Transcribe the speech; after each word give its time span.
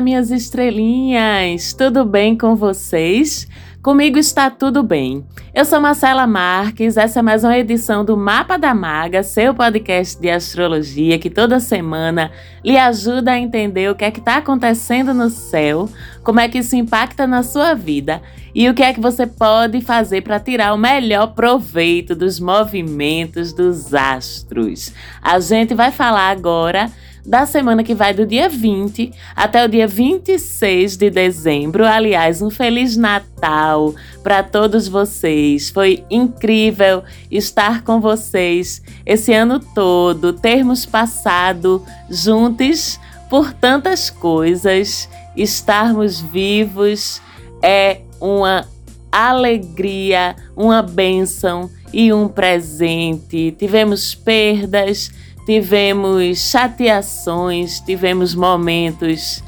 Olá, 0.00 0.04
minhas 0.06 0.30
estrelinhas! 0.30 1.74
Tudo 1.74 2.06
bem 2.06 2.34
com 2.34 2.56
vocês? 2.56 3.46
Comigo 3.82 4.16
está 4.16 4.48
tudo 4.48 4.82
bem. 4.82 5.22
Eu 5.54 5.62
sou 5.66 5.78
Marcela 5.78 6.26
Marques, 6.26 6.96
essa 6.96 7.18
é 7.18 7.22
mais 7.22 7.44
uma 7.44 7.58
edição 7.58 8.02
do 8.02 8.16
Mapa 8.16 8.56
da 8.56 8.74
Maga, 8.74 9.22
seu 9.22 9.52
podcast 9.52 10.18
de 10.18 10.30
astrologia 10.30 11.18
que 11.18 11.28
toda 11.28 11.60
semana 11.60 12.32
lhe 12.64 12.78
ajuda 12.78 13.32
a 13.32 13.38
entender 13.38 13.90
o 13.90 13.94
que 13.94 14.06
é 14.06 14.10
que 14.10 14.20
está 14.20 14.36
acontecendo 14.36 15.12
no 15.12 15.28
céu, 15.28 15.86
como 16.24 16.40
é 16.40 16.48
que 16.48 16.60
isso 16.60 16.74
impacta 16.76 17.26
na 17.26 17.42
sua 17.42 17.74
vida 17.74 18.22
e 18.54 18.70
o 18.70 18.74
que 18.74 18.82
é 18.82 18.94
que 18.94 19.00
você 19.00 19.26
pode 19.26 19.82
fazer 19.82 20.22
para 20.22 20.40
tirar 20.40 20.72
o 20.72 20.78
melhor 20.78 21.34
proveito 21.34 22.16
dos 22.16 22.40
movimentos 22.40 23.52
dos 23.52 23.92
astros. 23.92 24.94
A 25.20 25.38
gente 25.40 25.74
vai 25.74 25.90
falar 25.90 26.30
agora 26.30 26.90
da 27.24 27.46
semana 27.46 27.82
que 27.82 27.94
vai 27.94 28.14
do 28.14 28.26
dia 28.26 28.48
20 28.48 29.12
até 29.34 29.64
o 29.64 29.68
dia 29.68 29.86
26 29.86 30.96
de 30.96 31.10
dezembro. 31.10 31.84
Aliás, 31.84 32.42
um 32.42 32.50
Feliz 32.50 32.96
Natal 32.96 33.94
para 34.22 34.42
todos 34.42 34.88
vocês. 34.88 35.70
Foi 35.70 36.04
incrível 36.10 37.02
estar 37.30 37.82
com 37.82 38.00
vocês 38.00 38.82
esse 39.04 39.32
ano 39.32 39.60
todo, 39.60 40.32
termos 40.32 40.86
passado 40.86 41.84
juntos 42.08 42.98
por 43.28 43.52
tantas 43.52 44.10
coisas, 44.10 45.08
estarmos 45.36 46.20
vivos 46.20 47.22
é 47.62 48.00
uma 48.20 48.66
alegria, 49.10 50.34
uma 50.56 50.82
bênção 50.82 51.70
e 51.92 52.12
um 52.12 52.28
presente. 52.28 53.54
Tivemos 53.58 54.14
perdas, 54.14 55.12
tivemos 55.50 56.48
chateações, 56.48 57.80
tivemos 57.80 58.36
momentos 58.36 59.42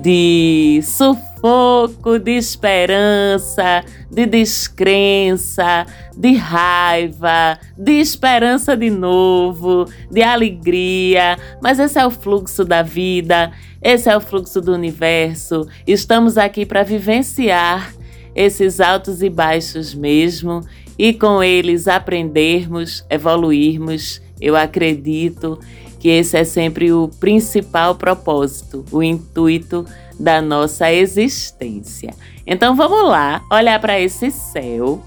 de 0.00 0.78
sufoco, 0.84 2.20
de 2.20 2.36
esperança, 2.36 3.84
de 4.08 4.26
descrença, 4.26 5.88
de 6.16 6.34
raiva, 6.34 7.58
de 7.76 7.94
esperança 7.94 8.76
de 8.76 8.90
novo, 8.90 9.86
de 10.08 10.22
alegria. 10.22 11.36
Mas 11.60 11.80
esse 11.80 11.98
é 11.98 12.06
o 12.06 12.12
fluxo 12.12 12.64
da 12.64 12.82
vida, 12.82 13.50
esse 13.82 14.08
é 14.08 14.16
o 14.16 14.20
fluxo 14.20 14.60
do 14.60 14.72
universo. 14.72 15.66
Estamos 15.84 16.38
aqui 16.38 16.64
para 16.64 16.84
vivenciar 16.84 17.92
esses 18.36 18.78
altos 18.78 19.20
e 19.20 19.28
baixos 19.28 19.94
mesmo 19.94 20.60
e 20.96 21.12
com 21.12 21.42
eles 21.42 21.88
aprendermos, 21.88 23.04
evoluirmos 23.10 24.22
eu 24.40 24.56
acredito 24.56 25.58
que 25.98 26.08
esse 26.08 26.36
é 26.36 26.44
sempre 26.44 26.92
o 26.92 27.08
principal 27.20 27.94
propósito, 27.94 28.84
o 28.90 29.02
intuito 29.02 29.84
da 30.18 30.40
nossa 30.40 30.90
existência. 30.90 32.14
Então 32.46 32.74
vamos 32.74 33.08
lá, 33.08 33.42
olhar 33.50 33.78
para 33.78 34.00
esse 34.00 34.30
céu. 34.30 35.02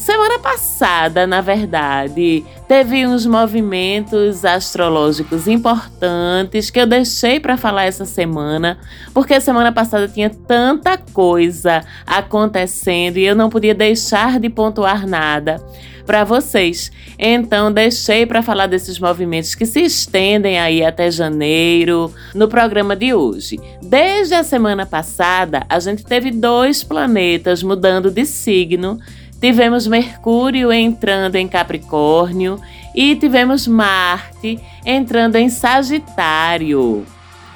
Semana 0.00 0.38
passada, 0.38 1.26
na 1.26 1.42
verdade, 1.42 2.42
teve 2.66 3.06
uns 3.06 3.26
movimentos 3.26 4.46
astrológicos 4.46 5.46
importantes 5.46 6.70
que 6.70 6.80
eu 6.80 6.86
deixei 6.86 7.38
para 7.38 7.58
falar 7.58 7.84
essa 7.84 8.06
semana, 8.06 8.78
porque 9.12 9.38
semana 9.42 9.70
passada 9.70 10.08
tinha 10.08 10.30
tanta 10.30 10.96
coisa 10.96 11.82
acontecendo 12.06 13.18
e 13.18 13.26
eu 13.26 13.36
não 13.36 13.50
podia 13.50 13.74
deixar 13.74 14.40
de 14.40 14.48
pontuar 14.48 15.06
nada 15.06 15.62
para 16.04 16.24
vocês. 16.24 16.90
Então, 17.18 17.72
deixei 17.72 18.26
para 18.26 18.42
falar 18.42 18.66
desses 18.66 18.98
movimentos 18.98 19.54
que 19.54 19.66
se 19.66 19.80
estendem 19.80 20.58
aí 20.58 20.84
até 20.84 21.10
janeiro 21.10 22.12
no 22.34 22.48
programa 22.48 22.96
de 22.96 23.14
hoje. 23.14 23.58
Desde 23.82 24.34
a 24.34 24.42
semana 24.42 24.86
passada, 24.86 25.64
a 25.68 25.78
gente 25.78 26.04
teve 26.04 26.30
dois 26.30 26.82
planetas 26.82 27.62
mudando 27.62 28.10
de 28.10 28.24
signo. 28.24 28.98
Tivemos 29.40 29.86
Mercúrio 29.86 30.70
entrando 30.72 31.36
em 31.36 31.48
Capricórnio 31.48 32.60
e 32.94 33.16
tivemos 33.16 33.66
Marte 33.66 34.58
entrando 34.84 35.36
em 35.36 35.48
Sagitário. 35.48 37.06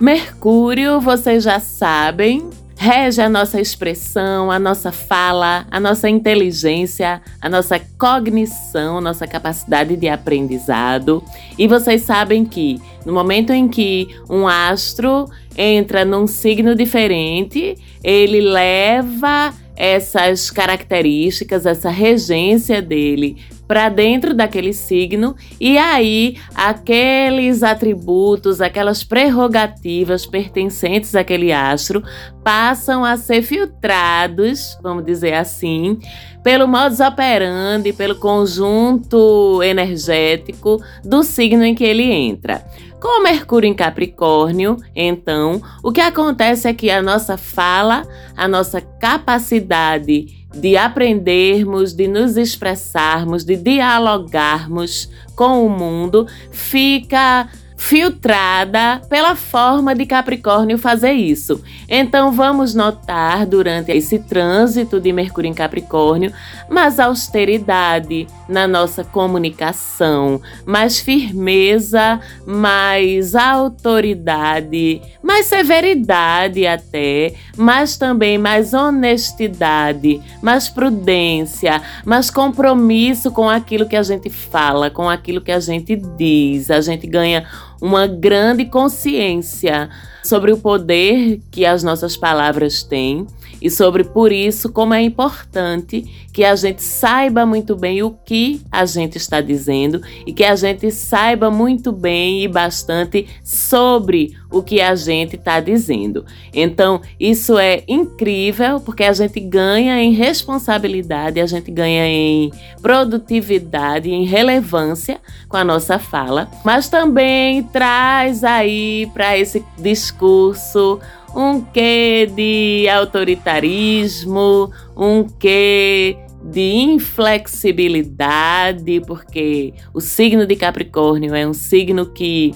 Mercúrio, 0.01 1.01
vocês 1.01 1.45
já 1.45 1.61
sabem, 1.61 2.51
rege 2.77 3.23
a 3.23 3.29
nossa 3.29 3.61
expressão, 3.61 4.51
a 4.51 4.59
nossa 4.59 4.93
fala, 4.93 5.67
a 5.71 5.79
nossa 5.79 6.09
inteligência, 6.09 7.23
a 7.41 7.49
nossa 7.49 7.81
cognição, 7.99 9.01
nossa 9.01 9.27
capacidade 9.27 9.97
de 9.97 10.09
aprendizado. 10.09 11.23
E 11.59 11.67
vocês 11.67 12.03
sabem 12.03 12.45
que 12.45 12.81
no 13.07 13.13
momento 13.13 13.53
em 13.53 13.69
que 13.69 14.09
um 14.29 14.47
astro 14.47 15.27
entra 15.57 16.05
num 16.05 16.27
signo 16.27 16.75
diferente, 16.75 17.77
ele 18.03 18.41
leva 18.41 19.55
essas 19.77 20.51
características, 20.51 21.67
essa 21.67 21.91
regência 21.91 22.81
dele 22.81 23.37
para 23.67 23.89
dentro 23.89 24.35
daquele 24.35 24.73
signo 24.73 25.35
e 25.61 25.79
aí 25.79 26.37
aqueles 26.55 27.63
atributos, 27.63 28.61
aquelas 28.61 29.03
prerrogativas 29.03 30.27
pertencentes 30.27 31.15
àquele 31.15 31.53
astro 31.53 32.03
passam 32.43 33.05
a 33.05 33.17
ser 33.17 33.43
filtrados, 33.43 34.79
vamos 34.83 35.05
dizer 35.05 35.35
assim, 35.35 35.99
pelo 36.43 36.69
modus 36.69 37.01
operandi, 37.01 37.93
pelo 37.93 38.17
conjunto 38.17 39.63
energético 39.63 40.83
do 41.03 41.23
signo 41.23 41.65
em 41.65 41.75
que 41.75 41.85
ele 41.85 42.13
entra. 42.13 42.63
Com 43.01 43.23
Mercúrio 43.23 43.69
em 43.69 43.75
Capricórnio, 43.75 44.79
então, 44.97 45.61
o 45.83 45.93
que 45.93 46.01
acontece 46.01 46.69
é 46.69 46.73
que 46.73 46.91
a 46.91 47.03
nossa 47.03 47.37
fala, 47.37 48.03
a 48.35 48.49
nossa 48.49 48.81
capacidade 48.81 50.44
de 50.55 50.77
aprendermos, 50.77 51.93
de 51.93 52.07
nos 52.09 52.37
expressarmos, 52.37 53.45
de 53.45 53.57
dialogarmos 53.57 55.09
com 55.35 55.67
o 55.67 55.69
mundo, 55.69 56.27
fica 56.51 57.49
filtrada 57.77 59.01
pela 59.09 59.35
forma 59.35 59.95
de 59.95 60.07
Capricórnio 60.07 60.79
fazer 60.79 61.13
isso. 61.13 61.63
Então 61.89 62.33
vamos 62.33 62.75
notar 62.75 63.47
durante 63.47 63.93
esse 63.93 64.19
trânsito 64.19 65.01
de 65.01 65.13
Mercúrio 65.13 65.51
em 65.51 65.55
Capricórnio 65.55 66.33
mais 66.69 66.99
austeridade 66.99 68.27
na 68.49 68.67
nossa 68.67 69.05
comunicação, 69.05 70.41
mais 70.65 70.99
firmeza, 70.99 72.21
mais 72.47 73.35
autoridade, 73.35 75.01
mais 75.23 75.47
severidade 75.47 76.67
até, 76.67 77.35
mas 77.57 77.97
também 77.97 78.39
mais 78.39 78.73
honestidade, 78.73 80.21
mais 80.43 80.69
prudência, 80.69 81.83
mais 82.05 82.31
compromisso 82.31 83.31
com 83.31 83.49
aquilo 83.49 83.87
que 83.87 83.97
a 83.97 84.03
gente 84.03 84.31
fala, 84.31 84.91
com 84.91 85.09
aquilo 85.09 85.41
que 85.41 85.53
a 85.53 85.61
gente 85.61 85.97
diz. 85.97 86.71
A 86.71 86.81
gente 86.81 87.07
ganha 87.07 87.47
uma 87.85 88.07
grande 88.07 88.65
consciência 88.65 89.91
sobre 90.23 90.51
o 90.51 90.57
poder 90.57 91.43
que 91.51 91.67
as 91.67 91.83
nossas 91.83 92.17
palavras 92.17 92.83
têm 92.83 93.27
e 93.61 93.71
sobre 93.71 94.05
por 94.05 94.33
isso 94.33 94.71
como 94.71 94.95
é 94.95 95.03
importante 95.03 96.05
que 96.33 96.45
a 96.45 96.57
gente 96.57 96.83
saiba 96.83 97.47
muito 97.47 97.77
bem 97.77 98.03
o 98.03 98.11
que 98.11 98.61
a 98.71 98.85
gente 98.85 99.17
está 99.17 99.41
dizendo 99.41 100.03
e 100.27 100.33
que 100.33 100.43
a 100.43 100.57
gente 100.57 100.91
saiba 100.91 101.49
muito 101.49 101.93
bem 101.93 102.43
e 102.43 102.49
bastante 102.49 103.29
sobre 103.45 104.37
o 104.51 104.63
que 104.63 104.81
a 104.81 104.97
gente 104.97 105.37
está 105.37 105.61
dizendo. 105.61 106.25
Então, 106.53 107.01
isso 107.21 107.57
é 107.57 107.85
incrível 107.87 108.81
porque 108.81 109.05
a 109.05 109.13
gente 109.13 109.39
ganha 109.39 110.03
em 110.03 110.13
responsabilidade, 110.13 111.41
a 111.41 111.47
gente 111.47 111.71
ganha 111.71 112.07
em 112.07 112.51
produtividade, 112.83 114.11
em 114.11 114.25
relevância 114.25 115.21
com 115.49 115.57
a 115.57 115.65
nossa 115.65 116.01
fala, 116.01 116.51
mas 116.65 116.89
também 116.89 117.63
traz 117.63 118.43
aí 118.43 119.09
para 119.15 119.39
esse 119.39 119.65
discurso 119.79 121.01
um 121.35 121.61
quê 121.61 122.31
de 122.35 122.89
autoritarismo, 122.89 124.71
um 124.97 125.25
quê 125.25 126.17
de 126.45 126.73
inflexibilidade, 126.75 129.03
porque 129.07 129.75
o 129.93 130.01
signo 130.01 130.47
de 130.47 130.57
Capricórnio 130.57 131.35
é 131.35 131.47
um 131.47 131.55
signo 131.55 132.07
que 132.07 132.55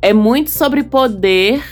é 0.00 0.12
muito 0.12 0.50
sobre 0.50 0.82
poder, 0.82 1.62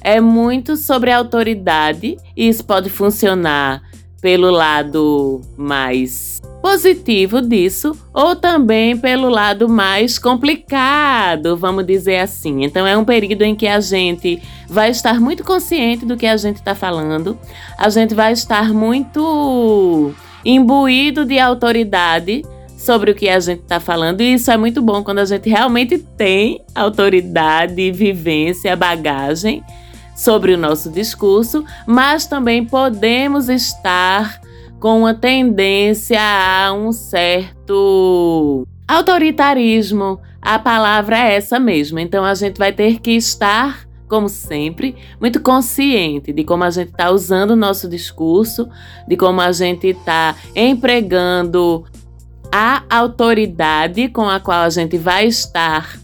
é 0.00 0.20
muito 0.20 0.76
sobre 0.76 1.10
autoridade, 1.10 2.16
e 2.36 2.48
isso 2.48 2.64
pode 2.64 2.90
funcionar 2.90 3.82
pelo 4.20 4.50
lado 4.50 5.40
mais 5.56 6.40
positivo 6.64 7.42
disso 7.42 7.94
ou 8.14 8.34
também 8.34 8.96
pelo 8.96 9.28
lado 9.28 9.68
mais 9.68 10.18
complicado, 10.18 11.58
vamos 11.58 11.84
dizer 11.84 12.20
assim. 12.20 12.64
Então 12.64 12.86
é 12.86 12.96
um 12.96 13.04
período 13.04 13.42
em 13.42 13.54
que 13.54 13.66
a 13.66 13.80
gente 13.80 14.40
vai 14.66 14.88
estar 14.88 15.20
muito 15.20 15.44
consciente 15.44 16.06
do 16.06 16.16
que 16.16 16.24
a 16.24 16.38
gente 16.38 16.56
está 16.56 16.74
falando, 16.74 17.38
a 17.76 17.90
gente 17.90 18.14
vai 18.14 18.32
estar 18.32 18.72
muito 18.72 20.14
imbuído 20.42 21.26
de 21.26 21.38
autoridade 21.38 22.42
sobre 22.78 23.10
o 23.10 23.14
que 23.14 23.28
a 23.28 23.38
gente 23.40 23.60
está 23.60 23.78
falando, 23.78 24.22
e 24.22 24.32
isso 24.32 24.50
é 24.50 24.56
muito 24.56 24.80
bom 24.80 25.04
quando 25.04 25.18
a 25.18 25.26
gente 25.26 25.46
realmente 25.50 25.98
tem 25.98 26.62
autoridade, 26.74 27.92
vivência, 27.92 28.74
bagagem 28.74 29.62
sobre 30.16 30.54
o 30.54 30.56
nosso 30.56 30.90
discurso, 30.90 31.62
mas 31.86 32.26
também 32.26 32.64
podemos 32.64 33.50
estar 33.50 34.40
com 34.84 34.98
uma 34.98 35.14
tendência 35.14 36.20
a 36.20 36.70
um 36.74 36.92
certo 36.92 38.66
autoritarismo. 38.86 40.20
A 40.42 40.58
palavra 40.58 41.16
é 41.16 41.36
essa 41.36 41.58
mesmo. 41.58 41.98
Então 41.98 42.22
a 42.22 42.34
gente 42.34 42.58
vai 42.58 42.70
ter 42.70 43.00
que 43.00 43.12
estar, 43.12 43.88
como 44.06 44.28
sempre, 44.28 44.94
muito 45.18 45.40
consciente 45.40 46.34
de 46.34 46.44
como 46.44 46.64
a 46.64 46.70
gente 46.70 46.90
está 46.90 47.10
usando 47.10 47.52
o 47.52 47.56
nosso 47.56 47.88
discurso, 47.88 48.68
de 49.08 49.16
como 49.16 49.40
a 49.40 49.52
gente 49.52 49.86
está 49.86 50.36
empregando 50.54 51.86
a 52.52 52.82
autoridade 52.90 54.10
com 54.10 54.28
a 54.28 54.38
qual 54.38 54.64
a 54.64 54.68
gente 54.68 54.98
vai 54.98 55.26
estar 55.26 55.98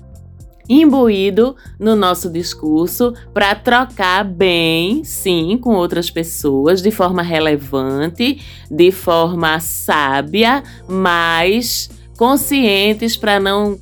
imbuído 0.70 1.56
no 1.80 1.96
nosso 1.96 2.30
discurso 2.30 3.12
para 3.34 3.56
trocar 3.56 4.24
bem, 4.24 5.02
sim, 5.02 5.58
com 5.60 5.74
outras 5.74 6.08
pessoas, 6.08 6.80
de 6.80 6.92
forma 6.92 7.22
relevante, 7.22 8.40
de 8.70 8.92
forma 8.92 9.58
sábia, 9.58 10.62
mas 10.88 11.90
conscientes 12.16 13.16
para 13.16 13.40
não 13.40 13.80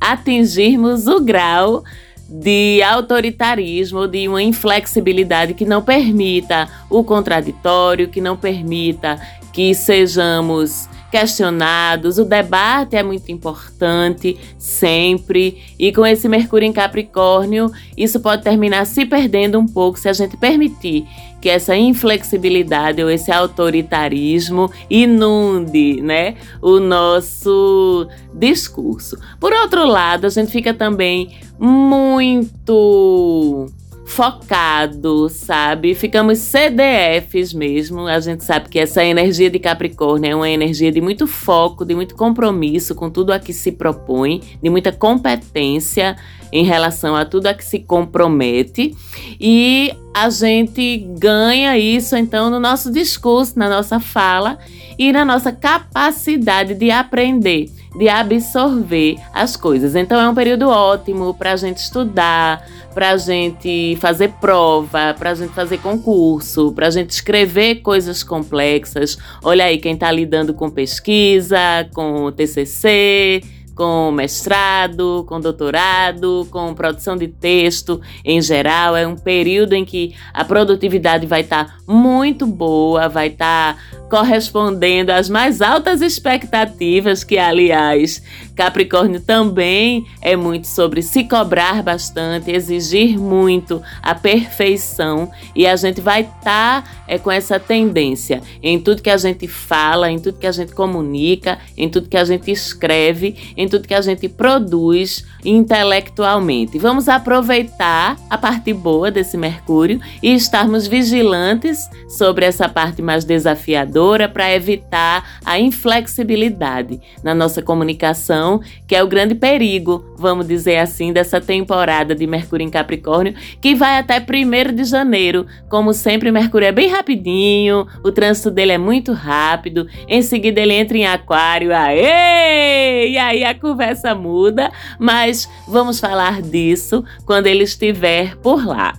atingirmos 0.00 1.08
o 1.08 1.20
grau 1.20 1.82
de 2.28 2.80
autoritarismo, 2.82 4.06
de 4.06 4.28
uma 4.28 4.42
inflexibilidade 4.42 5.54
que 5.54 5.64
não 5.64 5.82
permita 5.82 6.68
o 6.88 7.02
contraditório, 7.02 8.08
que 8.08 8.20
não 8.20 8.36
permita 8.36 9.20
que 9.52 9.74
sejamos 9.74 10.88
questionados. 11.12 12.16
O 12.16 12.24
debate 12.24 12.96
é 12.96 13.02
muito 13.02 13.30
importante, 13.30 14.38
sempre. 14.58 15.62
E 15.78 15.92
com 15.92 16.06
esse 16.06 16.26
Mercúrio 16.26 16.66
em 16.66 16.72
Capricórnio, 16.72 17.70
isso 17.94 18.18
pode 18.18 18.42
terminar 18.42 18.86
se 18.86 19.04
perdendo 19.04 19.58
um 19.58 19.66
pouco 19.66 19.98
se 19.98 20.08
a 20.08 20.14
gente 20.14 20.38
permitir 20.38 21.04
que 21.38 21.50
essa 21.50 21.76
inflexibilidade 21.76 23.02
ou 23.02 23.10
esse 23.10 23.30
autoritarismo 23.30 24.72
inunde, 24.88 26.00
né, 26.00 26.36
o 26.62 26.80
nosso 26.80 28.08
discurso. 28.32 29.18
Por 29.38 29.52
outro 29.52 29.84
lado, 29.84 30.26
a 30.26 30.30
gente 30.30 30.50
fica 30.50 30.72
também 30.72 31.36
muito 31.58 33.68
focado, 34.04 35.28
sabe? 35.28 35.94
Ficamos 35.94 36.38
CDFs 36.38 37.52
mesmo. 37.52 38.06
A 38.06 38.20
gente 38.20 38.44
sabe 38.44 38.68
que 38.68 38.78
essa 38.78 39.04
energia 39.04 39.48
de 39.48 39.58
Capricórnio 39.58 40.30
é 40.30 40.34
uma 40.34 40.50
energia 40.50 40.90
de 40.90 41.00
muito 41.00 41.26
foco, 41.26 41.84
de 41.84 41.94
muito 41.94 42.14
compromisso 42.14 42.94
com 42.94 43.08
tudo 43.10 43.32
a 43.32 43.38
que 43.38 43.52
se 43.52 43.72
propõe, 43.72 44.40
de 44.62 44.68
muita 44.68 44.92
competência 44.92 46.16
em 46.52 46.64
relação 46.64 47.16
a 47.16 47.24
tudo 47.24 47.46
a 47.46 47.54
que 47.54 47.64
se 47.64 47.78
compromete. 47.78 48.94
E 49.40 49.94
a 50.14 50.28
gente 50.28 50.98
ganha 51.18 51.78
isso 51.78 52.16
então 52.16 52.50
no 52.50 52.60
nosso 52.60 52.92
discurso, 52.92 53.58
na 53.58 53.68
nossa 53.68 53.98
fala 53.98 54.58
e 54.98 55.12
na 55.12 55.24
nossa 55.24 55.50
capacidade 55.52 56.74
de 56.74 56.90
aprender 56.90 57.70
de 57.94 58.08
absorver 58.08 59.16
as 59.32 59.56
coisas. 59.56 59.94
Então 59.94 60.20
é 60.20 60.28
um 60.28 60.34
período 60.34 60.68
ótimo 60.68 61.34
para 61.34 61.52
a 61.52 61.56
gente 61.56 61.78
estudar, 61.78 62.66
para 62.94 63.10
a 63.10 63.16
gente 63.16 63.96
fazer 64.00 64.32
prova, 64.40 65.14
para 65.18 65.30
a 65.30 65.34
gente 65.34 65.52
fazer 65.52 65.78
concurso, 65.78 66.72
para 66.72 66.86
a 66.86 66.90
gente 66.90 67.10
escrever 67.10 67.76
coisas 67.76 68.22
complexas. 68.22 69.18
Olha 69.42 69.64
aí 69.64 69.78
quem 69.78 69.94
está 69.94 70.10
lidando 70.10 70.54
com 70.54 70.70
pesquisa, 70.70 71.58
com 71.92 72.30
TCC 72.32 73.42
com 73.74 74.10
mestrado, 74.12 75.24
com 75.26 75.40
doutorado, 75.40 76.46
com 76.50 76.74
produção 76.74 77.16
de 77.16 77.28
texto 77.28 78.00
em 78.24 78.40
geral. 78.40 78.96
É 78.96 79.06
um 79.06 79.16
período 79.16 79.74
em 79.74 79.84
que 79.84 80.14
a 80.32 80.44
produtividade 80.44 81.26
vai 81.26 81.40
estar 81.40 81.64
tá 81.64 81.74
muito 81.86 82.46
boa, 82.46 83.08
vai 83.08 83.28
estar 83.28 83.74
tá 83.74 84.01
correspondendo 84.12 85.08
às 85.08 85.30
mais 85.30 85.62
altas 85.62 86.02
expectativas, 86.02 87.24
que, 87.24 87.38
aliás, 87.38 88.22
Capricórnio 88.54 89.20
também 89.20 90.06
é 90.20 90.36
muito 90.36 90.66
sobre 90.66 91.02
se 91.02 91.24
cobrar 91.24 91.82
bastante, 91.82 92.50
exigir 92.50 93.18
muito 93.18 93.82
a 94.02 94.14
perfeição, 94.14 95.30
e 95.54 95.66
a 95.66 95.76
gente 95.76 96.00
vai 96.00 96.22
estar 96.22 96.82
tá, 96.82 96.84
é, 97.06 97.18
com 97.18 97.30
essa 97.30 97.58
tendência 97.58 98.42
em 98.62 98.78
tudo 98.78 99.02
que 99.02 99.10
a 99.10 99.16
gente 99.16 99.46
fala, 99.48 100.10
em 100.10 100.18
tudo 100.18 100.38
que 100.38 100.46
a 100.46 100.52
gente 100.52 100.72
comunica, 100.72 101.58
em 101.76 101.88
tudo 101.88 102.08
que 102.08 102.16
a 102.16 102.24
gente 102.24 102.50
escreve, 102.50 103.36
em 103.56 103.68
tudo 103.68 103.88
que 103.88 103.94
a 103.94 104.00
gente 104.00 104.28
produz 104.28 105.24
intelectualmente. 105.44 106.78
Vamos 106.78 107.08
aproveitar 107.08 108.16
a 108.28 108.38
parte 108.38 108.72
boa 108.72 109.10
desse 109.10 109.36
Mercúrio 109.36 110.00
e 110.22 110.34
estarmos 110.34 110.86
vigilantes 110.86 111.88
sobre 112.08 112.44
essa 112.44 112.68
parte 112.68 113.02
mais 113.02 113.24
desafiadora 113.24 114.28
para 114.28 114.52
evitar 114.52 115.40
a 115.44 115.58
inflexibilidade 115.58 117.00
na 117.22 117.34
nossa 117.34 117.62
comunicação, 117.62 118.41
que 118.86 118.94
é 118.94 119.02
o 119.02 119.06
grande 119.06 119.34
perigo, 119.34 120.04
vamos 120.16 120.46
dizer 120.46 120.78
assim, 120.78 121.12
dessa 121.12 121.40
temporada 121.40 122.14
de 122.14 122.26
Mercúrio 122.26 122.66
em 122.66 122.70
Capricórnio, 122.70 123.34
que 123.60 123.74
vai 123.74 123.98
até 123.98 124.18
1 124.18 124.74
de 124.74 124.84
janeiro. 124.84 125.46
Como 125.68 125.92
sempre, 125.92 126.30
Mercúrio 126.30 126.66
é 126.66 126.72
bem 126.72 126.88
rapidinho, 126.88 127.86
o 128.04 128.12
trânsito 128.12 128.50
dele 128.50 128.72
é 128.72 128.78
muito 128.78 129.12
rápido, 129.12 129.86
em 130.08 130.22
seguida 130.22 130.60
ele 130.60 130.74
entra 130.74 130.96
em 130.96 131.06
Aquário, 131.06 131.74
aê! 131.74 133.10
E 133.10 133.18
aí 133.18 133.44
a 133.44 133.54
conversa 133.54 134.14
muda, 134.14 134.70
mas 134.98 135.48
vamos 135.66 135.98
falar 135.98 136.42
disso 136.42 137.04
quando 137.26 137.46
ele 137.46 137.64
estiver 137.64 138.36
por 138.36 138.66
lá. 138.66 138.94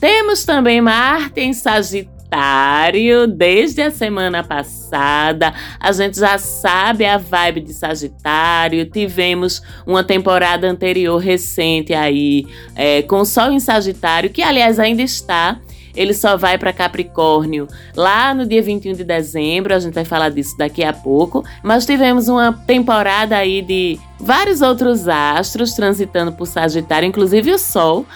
Temos 0.00 0.44
também 0.44 0.80
Marte 0.80 1.40
em 1.40 1.52
Sagitário 1.52 2.21
Sagitário 2.32 3.26
desde 3.26 3.82
a 3.82 3.90
semana 3.90 4.42
passada. 4.42 5.52
A 5.78 5.92
gente 5.92 6.18
já 6.18 6.38
sabe 6.38 7.04
a 7.04 7.18
vibe 7.18 7.60
de 7.60 7.74
Sagitário. 7.74 8.86
Tivemos 8.86 9.60
uma 9.86 10.02
temporada 10.02 10.66
anterior 10.66 11.18
recente 11.18 11.92
aí 11.92 12.46
é, 12.74 13.02
com 13.02 13.22
Sol 13.26 13.50
em 13.50 13.60
Sagitário, 13.60 14.30
que 14.30 14.42
aliás 14.42 14.78
ainda 14.78 15.02
está. 15.02 15.60
Ele 15.94 16.14
só 16.14 16.38
vai 16.38 16.56
para 16.56 16.72
Capricórnio 16.72 17.68
lá 17.94 18.32
no 18.32 18.46
dia 18.46 18.62
21 18.62 18.94
de 18.94 19.04
dezembro. 19.04 19.74
A 19.74 19.78
gente 19.78 19.92
vai 19.92 20.06
falar 20.06 20.30
disso 20.30 20.56
daqui 20.56 20.82
a 20.82 20.92
pouco. 20.94 21.44
Mas 21.62 21.84
tivemos 21.84 22.28
uma 22.28 22.50
temporada 22.66 23.36
aí 23.36 23.60
de 23.60 24.00
vários 24.18 24.62
outros 24.62 25.06
astros 25.06 25.74
transitando 25.74 26.32
por 26.32 26.46
Sagitário, 26.46 27.06
inclusive 27.06 27.52
o 27.52 27.58
Sol. 27.58 28.06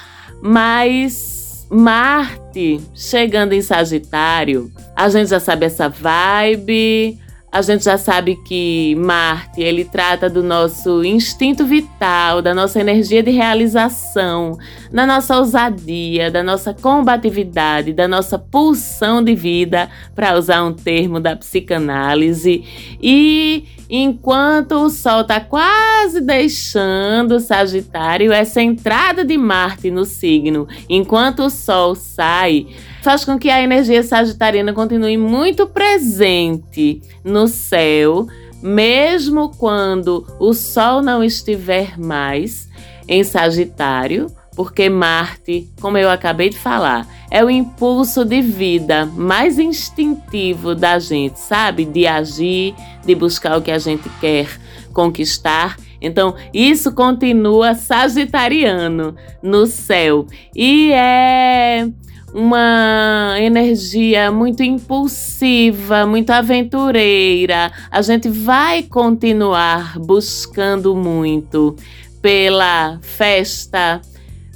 Mas 0.40 1.35
Marte 1.70 2.80
chegando 2.94 3.52
em 3.52 3.62
Sagitário, 3.62 4.70
a 4.94 5.08
gente 5.08 5.28
já 5.28 5.40
sabe 5.40 5.66
essa 5.66 5.88
vibe, 5.88 7.18
a 7.56 7.62
gente 7.62 7.84
já 7.84 7.96
sabe 7.96 8.36
que 8.36 8.94
Marte, 8.96 9.62
ele 9.62 9.82
trata 9.82 10.28
do 10.28 10.42
nosso 10.42 11.02
instinto 11.02 11.64
vital, 11.64 12.42
da 12.42 12.54
nossa 12.54 12.78
energia 12.78 13.22
de 13.22 13.30
realização, 13.30 14.58
da 14.92 15.06
nossa 15.06 15.38
ousadia, 15.38 16.30
da 16.30 16.42
nossa 16.42 16.75
combatividade, 16.75 17.94
da 17.94 18.06
nossa 18.06 18.38
pulsão 18.38 19.25
de 19.25 19.34
vida, 19.34 19.88
para 20.14 20.36
usar 20.36 20.64
um 20.64 20.72
termo 20.75 21.18
da 21.18 21.34
psicanálise. 21.34 22.62
E 23.00 23.64
enquanto 23.88 24.72
o 24.72 24.90
Sol 24.90 25.22
está 25.22 25.40
quase 25.40 26.20
deixando 26.20 27.40
Sagitário, 27.40 28.32
essa 28.32 28.60
entrada 28.60 29.25
de 29.25 29.38
Marte 29.38 29.90
no 29.90 30.04
signo, 30.04 30.68
enquanto 30.90 31.44
o 31.44 31.50
Sol 31.50 31.94
sai, 31.94 32.66
faz 33.06 33.25
com 33.25 33.38
que 33.38 33.48
a 33.48 33.62
energia 33.62 34.02
sagitariana 34.02 34.72
continue 34.72 35.16
muito 35.16 35.64
presente 35.64 37.00
no 37.22 37.46
céu, 37.46 38.26
mesmo 38.60 39.48
quando 39.50 40.26
o 40.40 40.52
Sol 40.52 41.00
não 41.02 41.22
estiver 41.22 41.96
mais 41.96 42.68
em 43.06 43.22
Sagitário, 43.22 44.26
porque 44.56 44.90
Marte, 44.90 45.70
como 45.80 45.96
eu 45.96 46.10
acabei 46.10 46.50
de 46.50 46.58
falar, 46.58 47.06
é 47.30 47.44
o 47.44 47.48
impulso 47.48 48.25
de 48.25 48.42
vida 48.42 49.06
mais 49.06 49.56
instintivo 49.56 50.75
da 50.75 50.98
gente, 50.98 51.38
sabe? 51.38 51.84
De 51.84 52.08
agir, 52.08 52.75
de 53.04 53.14
buscar 53.14 53.56
o 53.56 53.62
que 53.62 53.70
a 53.70 53.78
gente 53.78 54.08
quer 54.20 54.48
conquistar. 54.92 55.76
Então, 56.00 56.34
isso 56.52 56.92
continua 56.92 57.72
sagitariano 57.76 59.14
no 59.40 59.64
céu. 59.64 60.26
E 60.52 60.90
é 60.92 61.88
uma 62.33 63.35
energia 63.38 64.30
muito 64.30 64.62
impulsiva, 64.62 66.06
muito 66.06 66.30
aventureira. 66.30 67.73
A 67.90 68.02
gente 68.02 68.28
vai 68.28 68.83
continuar 68.83 69.99
buscando 69.99 70.95
muito 70.95 71.75
pela 72.21 72.99
festa, 73.00 74.00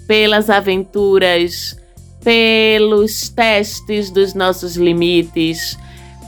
pelas 0.07 0.51
aventuras, 0.51 1.77
pelos 2.23 3.29
testes 3.29 4.11
dos 4.11 4.35
nossos 4.35 4.77
limites, 4.77 5.79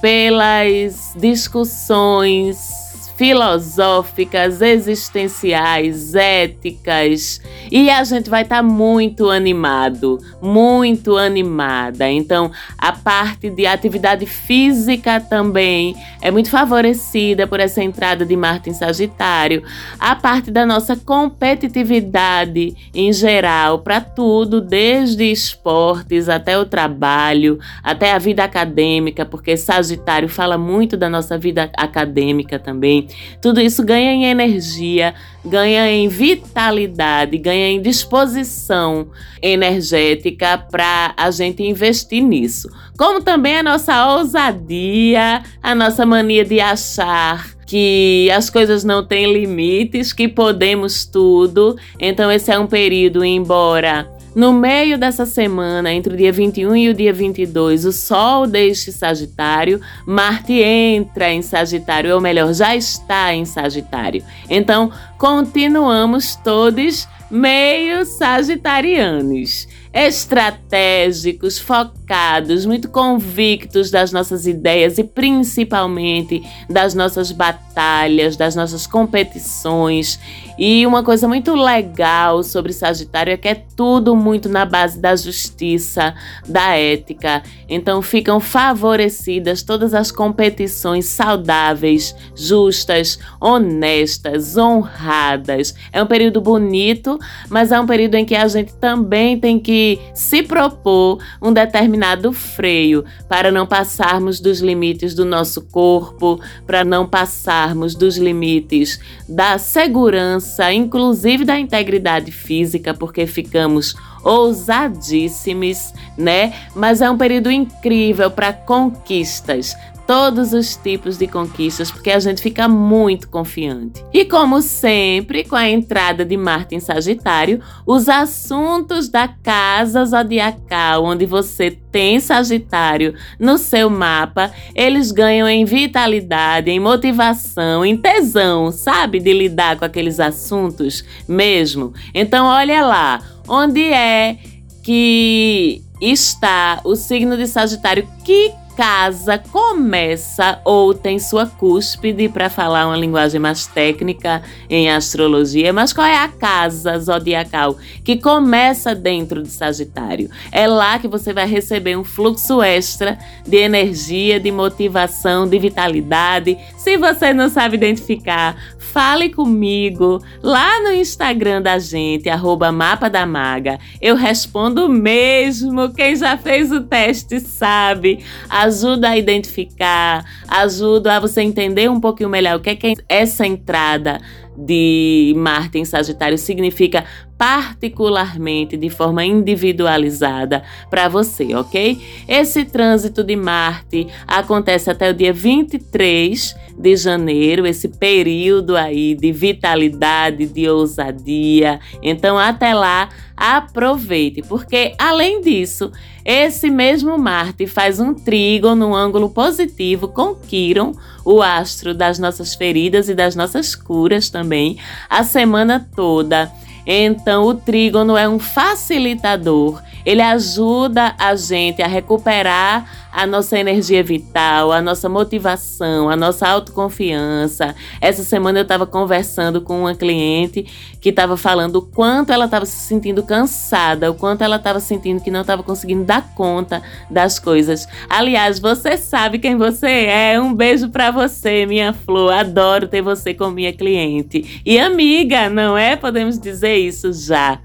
pelas 0.00 1.14
discussões 1.18 2.81
filosóficas, 3.16 4.60
existenciais, 4.60 6.14
éticas. 6.14 7.40
E 7.70 7.90
a 7.90 8.02
gente 8.04 8.28
vai 8.28 8.42
estar 8.42 8.56
tá 8.56 8.62
muito 8.62 9.30
animado, 9.30 10.18
muito 10.40 11.16
animada. 11.16 12.10
Então, 12.10 12.50
a 12.76 12.92
parte 12.92 13.50
de 13.50 13.66
atividade 13.66 14.26
física 14.26 15.20
também 15.20 15.94
é 16.20 16.30
muito 16.30 16.50
favorecida 16.50 17.46
por 17.46 17.60
essa 17.60 17.82
entrada 17.82 18.24
de 18.24 18.36
Marte 18.36 18.70
em 18.70 18.74
Sagitário. 18.74 19.62
A 19.98 20.14
parte 20.14 20.50
da 20.50 20.64
nossa 20.64 20.96
competitividade 20.96 22.74
em 22.94 23.12
geral, 23.12 23.78
para 23.80 24.00
tudo, 24.00 24.60
desde 24.60 25.30
esportes 25.30 26.28
até 26.28 26.58
o 26.58 26.64
trabalho, 26.64 27.58
até 27.82 28.12
a 28.12 28.18
vida 28.18 28.44
acadêmica, 28.44 29.24
porque 29.24 29.56
Sagitário 29.56 30.28
fala 30.28 30.58
muito 30.58 30.96
da 30.96 31.08
nossa 31.08 31.38
vida 31.38 31.70
acadêmica 31.76 32.58
também. 32.58 33.01
Tudo 33.40 33.60
isso 33.60 33.84
ganha 33.84 34.12
em 34.12 34.24
energia, 34.24 35.14
ganha 35.44 35.90
em 35.90 36.08
vitalidade, 36.08 37.38
ganha 37.38 37.68
em 37.68 37.80
disposição 37.80 39.08
energética 39.40 40.58
para 40.58 41.14
a 41.16 41.30
gente 41.30 41.62
investir 41.62 42.22
nisso. 42.22 42.68
Como 42.96 43.22
também 43.22 43.58
a 43.58 43.62
nossa 43.62 44.14
ousadia, 44.14 45.42
a 45.62 45.74
nossa 45.74 46.06
mania 46.06 46.44
de 46.44 46.60
achar 46.60 47.52
que 47.72 48.30
as 48.30 48.50
coisas 48.50 48.84
não 48.84 49.02
têm 49.02 49.32
limites, 49.32 50.12
que 50.12 50.28
podemos 50.28 51.06
tudo. 51.06 51.74
Então, 51.98 52.30
esse 52.30 52.52
é 52.52 52.58
um 52.58 52.66
período, 52.66 53.24
embora 53.24 54.11
no 54.34 54.52
meio 54.52 54.98
dessa 54.98 55.26
semana, 55.26 55.92
entre 55.92 56.14
o 56.14 56.16
dia 56.16 56.32
21 56.32 56.76
e 56.76 56.88
o 56.88 56.94
dia 56.94 57.12
22, 57.12 57.84
o 57.84 57.92
Sol 57.92 58.46
deixa 58.46 58.90
Sagitário, 58.90 59.80
Marte 60.06 60.54
entra 60.54 61.30
em 61.32 61.42
Sagitário, 61.42 62.14
ou 62.14 62.20
melhor, 62.20 62.52
já 62.54 62.74
está 62.74 63.34
em 63.34 63.44
Sagitário. 63.44 64.22
Então, 64.48 64.90
continuamos 65.18 66.36
todos 66.36 67.06
meio 67.30 68.04
sagitarianos 68.04 69.66
estratégicos, 69.92 71.58
focados, 71.58 72.64
muito 72.64 72.88
convictos 72.88 73.90
das 73.90 74.10
nossas 74.10 74.46
ideias 74.46 74.96
e 74.96 75.04
principalmente 75.04 76.42
das 76.68 76.94
nossas 76.94 77.30
batalhas, 77.30 78.34
das 78.36 78.56
nossas 78.56 78.86
competições. 78.86 80.18
E 80.64 80.86
uma 80.86 81.02
coisa 81.02 81.26
muito 81.26 81.56
legal 81.56 82.44
sobre 82.44 82.72
Sagitário 82.72 83.32
é 83.32 83.36
que 83.36 83.48
é 83.48 83.64
tudo 83.76 84.14
muito 84.14 84.48
na 84.48 84.64
base 84.64 84.96
da 84.96 85.16
justiça, 85.16 86.14
da 86.46 86.76
ética. 86.76 87.42
Então 87.68 88.00
ficam 88.00 88.38
favorecidas 88.38 89.64
todas 89.64 89.92
as 89.92 90.12
competições 90.12 91.06
saudáveis, 91.06 92.14
justas, 92.36 93.18
honestas, 93.40 94.56
honradas. 94.56 95.74
É 95.92 96.00
um 96.00 96.06
período 96.06 96.40
bonito, 96.40 97.18
mas 97.50 97.72
é 97.72 97.80
um 97.80 97.86
período 97.86 98.14
em 98.14 98.24
que 98.24 98.36
a 98.36 98.46
gente 98.46 98.72
também 98.74 99.40
tem 99.40 99.58
que 99.58 99.98
se 100.14 100.44
propor 100.44 101.18
um 101.42 101.52
determinado 101.52 102.32
freio 102.32 103.04
para 103.28 103.50
não 103.50 103.66
passarmos 103.66 104.38
dos 104.38 104.60
limites 104.60 105.12
do 105.12 105.24
nosso 105.24 105.62
corpo, 105.62 106.40
para 106.64 106.84
não 106.84 107.04
passarmos 107.04 107.96
dos 107.96 108.16
limites 108.16 109.00
da 109.28 109.58
segurança, 109.58 110.51
inclusive 110.72 111.44
da 111.44 111.58
integridade 111.58 112.30
física, 112.30 112.92
porque 112.92 113.26
ficamos 113.26 113.94
ousadíssimos, 114.24 115.92
né? 116.16 116.52
Mas 116.74 117.00
é 117.00 117.10
um 117.10 117.16
período 117.16 117.50
incrível 117.50 118.30
para 118.30 118.52
conquistas, 118.52 119.76
todos 120.06 120.52
os 120.52 120.76
tipos 120.76 121.16
de 121.18 121.26
conquistas, 121.26 121.90
porque 121.90 122.10
a 122.10 122.18
gente 122.18 122.42
fica 122.42 122.68
muito 122.68 123.28
confiante. 123.28 124.04
E 124.12 124.24
como 124.24 124.60
sempre, 124.60 125.44
com 125.44 125.56
a 125.56 125.68
entrada 125.68 126.24
de 126.24 126.36
Marte 126.36 126.74
em 126.74 126.80
Sagitário, 126.80 127.60
os 127.86 128.08
assuntos 128.08 129.08
da 129.08 129.28
casa 129.28 130.04
zodiacal, 130.04 131.04
onde 131.04 131.26
você 131.26 131.70
tem 131.70 132.20
Sagitário 132.20 133.14
no 133.38 133.58
seu 133.58 133.88
mapa, 133.88 134.50
eles 134.74 135.12
ganham 135.12 135.48
em 135.48 135.64
vitalidade, 135.64 136.70
em 136.70 136.80
motivação, 136.80 137.84
em 137.84 137.96
tesão, 137.96 138.70
sabe? 138.70 139.20
De 139.20 139.32
lidar 139.32 139.78
com 139.78 139.84
aqueles 139.84 140.18
assuntos 140.20 141.04
mesmo. 141.28 141.92
Então, 142.14 142.46
olha 142.46 142.84
lá, 142.84 143.22
onde 143.48 143.82
é 143.82 144.38
que 144.82 145.82
está 146.00 146.80
o 146.84 146.96
signo 146.96 147.36
de 147.36 147.46
Sagitário 147.46 148.08
que 148.24 148.52
casa 148.76 149.38
começa 149.38 150.60
ou 150.64 150.94
tem 150.94 151.18
sua 151.18 151.46
cúspide, 151.46 152.28
para 152.28 152.50
falar 152.50 152.86
uma 152.86 152.96
linguagem 152.96 153.40
mais 153.40 153.66
técnica 153.66 154.42
em 154.68 154.90
astrologia, 154.90 155.72
mas 155.72 155.92
qual 155.92 156.06
é 156.06 156.16
a 156.16 156.28
casa 156.28 156.98
zodiacal 156.98 157.76
que 158.04 158.16
começa 158.16 158.94
dentro 158.94 159.42
de 159.42 159.48
Sagitário? 159.48 160.30
É 160.50 160.66
lá 160.66 160.98
que 160.98 161.08
você 161.08 161.32
vai 161.32 161.46
receber 161.46 161.96
um 161.96 162.04
fluxo 162.04 162.62
extra 162.62 163.18
de 163.46 163.56
energia, 163.56 164.40
de 164.40 164.50
motivação, 164.50 165.48
de 165.48 165.58
vitalidade. 165.58 166.58
Se 166.76 166.96
você 166.96 167.32
não 167.32 167.48
sabe 167.48 167.76
identificar, 167.76 168.56
fale 168.78 169.30
comigo 169.30 170.22
lá 170.42 170.82
no 170.82 170.92
Instagram 170.92 171.62
da 171.62 171.78
gente, 171.78 172.28
arroba 172.28 172.70
Mapa 172.70 173.08
da 173.08 173.24
Maga. 173.24 173.78
Eu 174.00 174.14
respondo 174.16 174.88
mesmo. 174.88 175.92
Quem 175.94 176.14
já 176.14 176.36
fez 176.36 176.70
o 176.70 176.82
teste 176.82 177.40
sabe. 177.40 178.24
Ajuda 178.62 179.10
a 179.10 179.18
identificar, 179.18 180.24
ajuda 180.46 181.16
a 181.16 181.20
você 181.20 181.42
entender 181.42 181.90
um 181.90 182.00
pouquinho 182.00 182.28
melhor 182.28 182.56
o 182.56 182.60
que 182.60 182.70
é, 182.70 182.76
que 182.76 182.86
é 182.88 182.94
essa 183.08 183.46
entrada 183.46 184.20
de 184.56 185.32
Marte 185.36 185.78
em 185.78 185.84
Sagitário. 185.84 186.38
Significa 186.38 187.04
particularmente 187.42 188.76
de 188.76 188.88
forma 188.88 189.24
individualizada 189.24 190.62
para 190.88 191.08
você, 191.08 191.56
ok? 191.56 192.00
Esse 192.28 192.64
trânsito 192.64 193.24
de 193.24 193.34
Marte 193.34 194.06
acontece 194.28 194.88
até 194.88 195.10
o 195.10 195.12
dia 195.12 195.32
23 195.32 196.54
de 196.78 196.96
janeiro, 196.96 197.66
esse 197.66 197.88
período 197.88 198.76
aí 198.76 199.16
de 199.16 199.32
vitalidade, 199.32 200.46
de 200.46 200.68
ousadia. 200.68 201.80
Então, 202.00 202.38
até 202.38 202.72
lá, 202.74 203.08
aproveite, 203.36 204.40
porque 204.42 204.94
além 204.96 205.40
disso, 205.40 205.90
esse 206.24 206.70
mesmo 206.70 207.18
Marte 207.18 207.66
faz 207.66 207.98
um 207.98 208.14
trígono 208.14 208.86
no 208.86 208.94
ângulo 208.94 209.28
positivo 209.28 210.06
com 210.06 210.36
Quiron, 210.36 210.92
o 211.24 211.42
astro 211.42 211.92
das 211.92 212.20
nossas 212.20 212.54
feridas 212.54 213.08
e 213.08 213.16
das 213.16 213.34
nossas 213.34 213.74
curas 213.74 214.30
também, 214.30 214.78
a 215.10 215.24
semana 215.24 215.84
toda. 215.96 216.48
Então, 216.86 217.44
o 217.44 217.54
trígono 217.54 218.16
é 218.16 218.28
um 218.28 218.38
facilitador, 218.38 219.82
ele 220.04 220.22
ajuda 220.22 221.14
a 221.18 221.34
gente 221.36 221.80
a 221.80 221.86
recuperar 221.86 222.84
a 223.12 223.26
nossa 223.26 223.58
energia 223.58 224.02
vital, 224.02 224.72
a 224.72 224.80
nossa 224.80 225.08
motivação, 225.08 226.08
a 226.08 226.16
nossa 226.16 226.48
autoconfiança. 226.48 227.74
Essa 228.00 228.22
semana 228.22 228.58
eu 228.58 228.62
estava 228.62 228.86
conversando 228.86 229.60
com 229.60 229.80
uma 229.80 229.94
cliente 229.94 230.66
que 231.00 231.10
estava 231.10 231.36
falando 231.36 231.76
o 231.76 231.82
quanto 231.82 232.32
ela 232.32 232.46
estava 232.46 232.64
se 232.64 232.88
sentindo 232.88 233.22
cansada, 233.22 234.10
o 234.10 234.14
quanto 234.14 234.42
ela 234.42 234.56
estava 234.56 234.80
sentindo 234.80 235.20
que 235.20 235.30
não 235.30 235.42
estava 235.42 235.62
conseguindo 235.62 236.04
dar 236.04 236.32
conta 236.34 236.82
das 237.10 237.38
coisas. 237.38 237.86
Aliás, 238.08 238.58
você 238.58 238.96
sabe 238.96 239.38
quem 239.38 239.56
você 239.56 240.06
é. 240.06 240.40
Um 240.40 240.54
beijo 240.54 240.88
para 240.88 241.10
você, 241.10 241.66
minha 241.66 241.92
flor. 241.92 242.32
Adoro 242.32 242.88
ter 242.88 243.02
você 243.02 243.34
como 243.34 243.52
minha 243.52 243.72
cliente 243.72 244.62
e 244.64 244.78
amiga, 244.78 245.50
não 245.50 245.76
é? 245.76 245.96
Podemos 245.96 246.38
dizer 246.38 246.76
isso 246.76 247.12
já. 247.12 247.60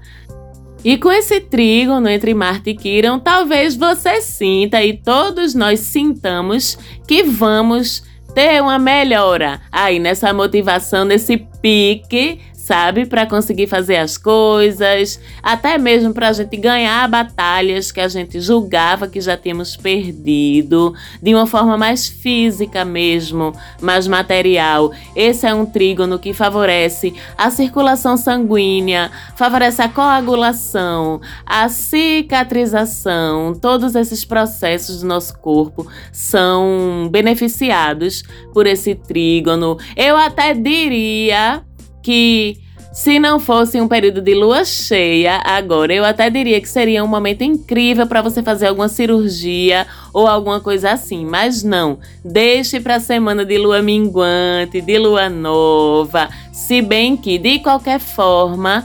E 0.88 0.96
com 0.96 1.12
esse 1.12 1.38
trígono 1.38 2.08
entre 2.08 2.32
Marte 2.32 2.70
e 2.70 2.74
Quirón, 2.74 3.18
talvez 3.18 3.76
você 3.76 4.22
sinta 4.22 4.82
e 4.82 4.96
todos 4.96 5.54
nós 5.54 5.80
sintamos 5.80 6.78
que 7.06 7.22
vamos 7.22 8.02
ter 8.34 8.62
uma 8.62 8.78
melhora 8.78 9.60
aí 9.70 9.98
nessa 9.98 10.32
motivação, 10.32 11.04
nesse 11.04 11.36
pique 11.60 12.40
sabe? 12.68 13.06
Para 13.06 13.24
conseguir 13.24 13.66
fazer 13.66 13.96
as 13.96 14.18
coisas, 14.18 15.18
até 15.42 15.78
mesmo 15.78 16.12
para 16.12 16.28
a 16.28 16.32
gente 16.34 16.54
ganhar 16.58 17.08
batalhas 17.08 17.90
que 17.90 17.98
a 17.98 18.08
gente 18.08 18.38
julgava 18.42 19.08
que 19.08 19.22
já 19.22 19.38
tínhamos 19.38 19.74
perdido, 19.74 20.94
de 21.22 21.34
uma 21.34 21.46
forma 21.46 21.78
mais 21.78 22.06
física 22.06 22.84
mesmo, 22.84 23.54
mais 23.80 24.06
material. 24.06 24.92
Esse 25.16 25.46
é 25.46 25.54
um 25.54 25.64
trígono 25.64 26.18
que 26.18 26.34
favorece 26.34 27.14
a 27.38 27.50
circulação 27.50 28.18
sanguínea, 28.18 29.10
favorece 29.34 29.80
a 29.80 29.88
coagulação, 29.88 31.22
a 31.46 31.70
cicatrização, 31.70 33.54
todos 33.54 33.94
esses 33.94 34.26
processos 34.26 35.00
do 35.00 35.06
nosso 35.06 35.38
corpo 35.38 35.86
são 36.12 37.08
beneficiados 37.10 38.22
por 38.52 38.66
esse 38.66 38.94
trígono. 38.94 39.78
Eu 39.96 40.18
até 40.18 40.52
diria 40.52 41.62
que 42.08 42.56
Se 42.90 43.18
não 43.18 43.38
fosse 43.38 43.78
um 43.78 43.86
período 43.86 44.22
de 44.22 44.34
lua 44.34 44.64
cheia, 44.64 45.42
agora 45.44 45.92
eu 45.92 46.06
até 46.06 46.30
diria 46.30 46.58
que 46.58 46.68
seria 46.68 47.04
um 47.04 47.06
momento 47.06 47.44
incrível 47.44 48.06
para 48.06 48.22
você 48.22 48.42
fazer 48.42 48.66
alguma 48.66 48.88
cirurgia 48.88 49.86
ou 50.12 50.26
alguma 50.26 50.58
coisa 50.58 50.92
assim, 50.92 51.26
mas 51.26 51.62
não. 51.62 51.98
Deixe 52.24 52.80
para 52.80 52.98
semana 52.98 53.44
de 53.44 53.58
lua 53.58 53.82
minguante, 53.82 54.80
de 54.80 54.98
lua 54.98 55.28
nova, 55.28 56.30
se 56.50 56.80
bem 56.80 57.14
que 57.14 57.36
de 57.36 57.58
qualquer 57.58 58.00
forma 58.00 58.84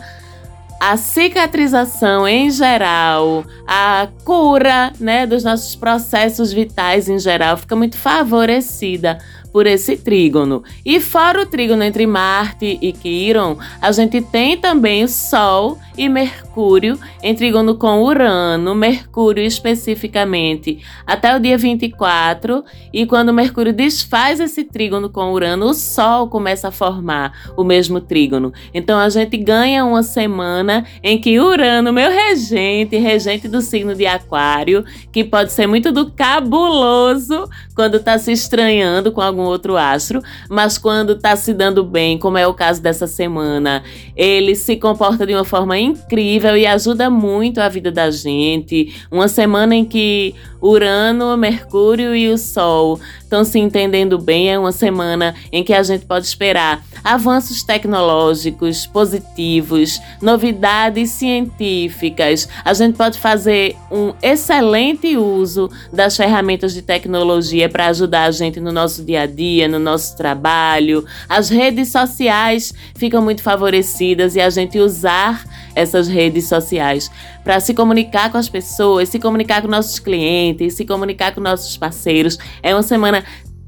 a 0.80 0.98
cicatrização 0.98 2.28
em 2.28 2.52
geral, 2.52 3.46
a 3.66 4.10
cura, 4.26 4.92
né, 5.00 5.26
dos 5.26 5.46
nossos 5.46 5.76
processos 5.76 6.52
vitais 6.52 7.08
em 7.08 7.18
geral 7.18 7.56
fica 7.56 7.74
muito 7.74 7.98
favorecida 7.98 9.18
por 9.54 9.68
esse 9.68 9.96
trígono. 9.96 10.64
E 10.84 11.00
fora 11.00 11.44
o 11.44 11.46
trígono 11.46 11.84
entre 11.84 12.08
Marte 12.08 12.80
e 12.82 12.92
Quiron, 12.92 13.58
a 13.80 13.92
gente 13.92 14.20
tem 14.20 14.58
também 14.58 15.04
o 15.04 15.08
Sol 15.08 15.78
e 15.98 16.10
Mercúrio 16.10 16.98
em 17.22 17.36
trígono 17.36 17.76
com 17.76 18.04
Urano, 18.04 18.76
Mercúrio 18.76 19.44
especificamente, 19.44 20.80
até 21.06 21.36
o 21.36 21.40
dia 21.40 21.58
24. 21.58 22.64
E 22.92 23.06
quando 23.06 23.34
Mercúrio 23.34 23.74
desfaz 23.74 24.40
esse 24.40 24.64
trígono 24.64 25.10
com 25.10 25.32
Urano, 25.32 25.68
o 25.68 25.74
Sol 25.74 26.28
começa 26.28 26.68
a 26.68 26.72
formar 26.72 27.52
o 27.56 27.64
mesmo 27.64 28.02
trígono. 28.02 28.54
Então 28.74 29.00
a 29.00 29.10
gente 29.10 29.38
ganha 29.38 29.86
uma 29.86 30.04
semana 30.04 30.86
em 31.02 31.20
que 31.20 31.40
Urano, 31.40 31.94
meu 31.94 32.10
regente, 32.10 32.98
regente 32.98 33.48
do 33.48 33.62
signo 33.62 33.96
de 33.96 34.06
Aquário, 34.06 34.84
que 35.12 35.24
pode 35.24 35.52
ser 35.52 35.68
muito 35.68 35.92
do 35.92 36.12
cabuloso 36.12 37.50
quando 37.76 37.98
está 37.98 38.18
se 38.18 38.32
estranhando 38.32 39.12
com 39.12 39.22
algum 39.22 39.44
outro 39.44 39.78
astro, 39.78 40.22
mas 40.50 40.78
quando 40.78 41.14
está 41.14 41.36
se 41.36 41.54
dando 41.54 41.84
bem, 41.84 42.18
como 42.18 42.38
é 42.38 42.48
o 42.48 42.54
caso 42.54 42.82
dessa 42.82 43.08
semana, 43.08 43.84
ele 44.16 44.56
se 44.56 44.76
comporta 44.76 45.26
de 45.26 45.34
uma 45.34 45.44
forma 45.44 45.78
incrível 45.84 46.58
e 46.58 46.66
ajuda 46.66 47.10
muito 47.10 47.60
a 47.60 47.70
vida 47.70 47.92
da 47.92 48.10
gente. 48.10 48.94
Uma 49.12 49.28
semana 49.28 49.76
em 49.76 49.86
que 49.86 50.34
Urano, 50.62 51.36
Mercúrio 51.36 52.16
e 52.16 52.30
o 52.30 52.38
Sol 52.38 53.00
estão 53.22 53.44
se 53.44 53.60
entendendo 53.60 54.18
bem, 54.18 54.50
é 54.50 54.58
uma 54.58 54.72
semana 54.72 55.36
em 55.52 55.64
que 55.64 55.74
a 55.74 55.84
gente 55.84 56.06
pode 56.06 56.26
esperar 56.26 56.82
avanços 57.04 57.64
tecnológicos 57.64 58.86
positivos, 58.86 60.00
novidades 60.22 61.10
científicas. 61.10 62.48
A 62.64 62.74
gente 62.74 62.96
pode 62.96 63.20
fazer 63.20 63.76
um 63.92 64.14
excelente 64.22 65.18
uso 65.18 65.70
das 65.92 66.16
ferramentas 66.16 66.74
de 66.74 66.82
tecnologia 66.82 67.68
para 67.68 67.88
ajudar 67.88 68.24
a 68.24 68.32
gente 68.32 68.60
no 68.60 68.72
nosso 68.72 69.04
dia 69.04 69.24
a 69.24 69.26
dia, 69.26 69.68
no 69.68 69.80
nosso 69.80 70.16
trabalho. 70.16 71.04
As 71.28 71.50
redes 71.50 71.90
sociais 71.90 72.74
ficam 72.96 73.22
muito 73.22 73.44
favorecidas 73.44 74.36
e 74.36 74.40
a 74.40 74.50
gente 74.50 74.80
usar 74.80 75.44
essas 75.76 76.08
redes 76.08 76.48
sociais 76.48 77.10
para 77.44 77.60
se 77.60 77.74
comunicar 77.74 78.32
com 78.32 78.38
as 78.38 78.50
pessoas, 78.50 79.10
se 79.10 79.20
comunicar 79.20 79.62
com 79.62 79.68
nossos 79.68 80.00
clientes, 80.00 80.76
se 80.76 80.86
comunicar 80.86 81.34
com 81.34 81.42
nossos 81.42 81.78
parceiros. 81.78 82.38
É 82.62 82.74
uma 82.74 82.84
semana 82.84 83.24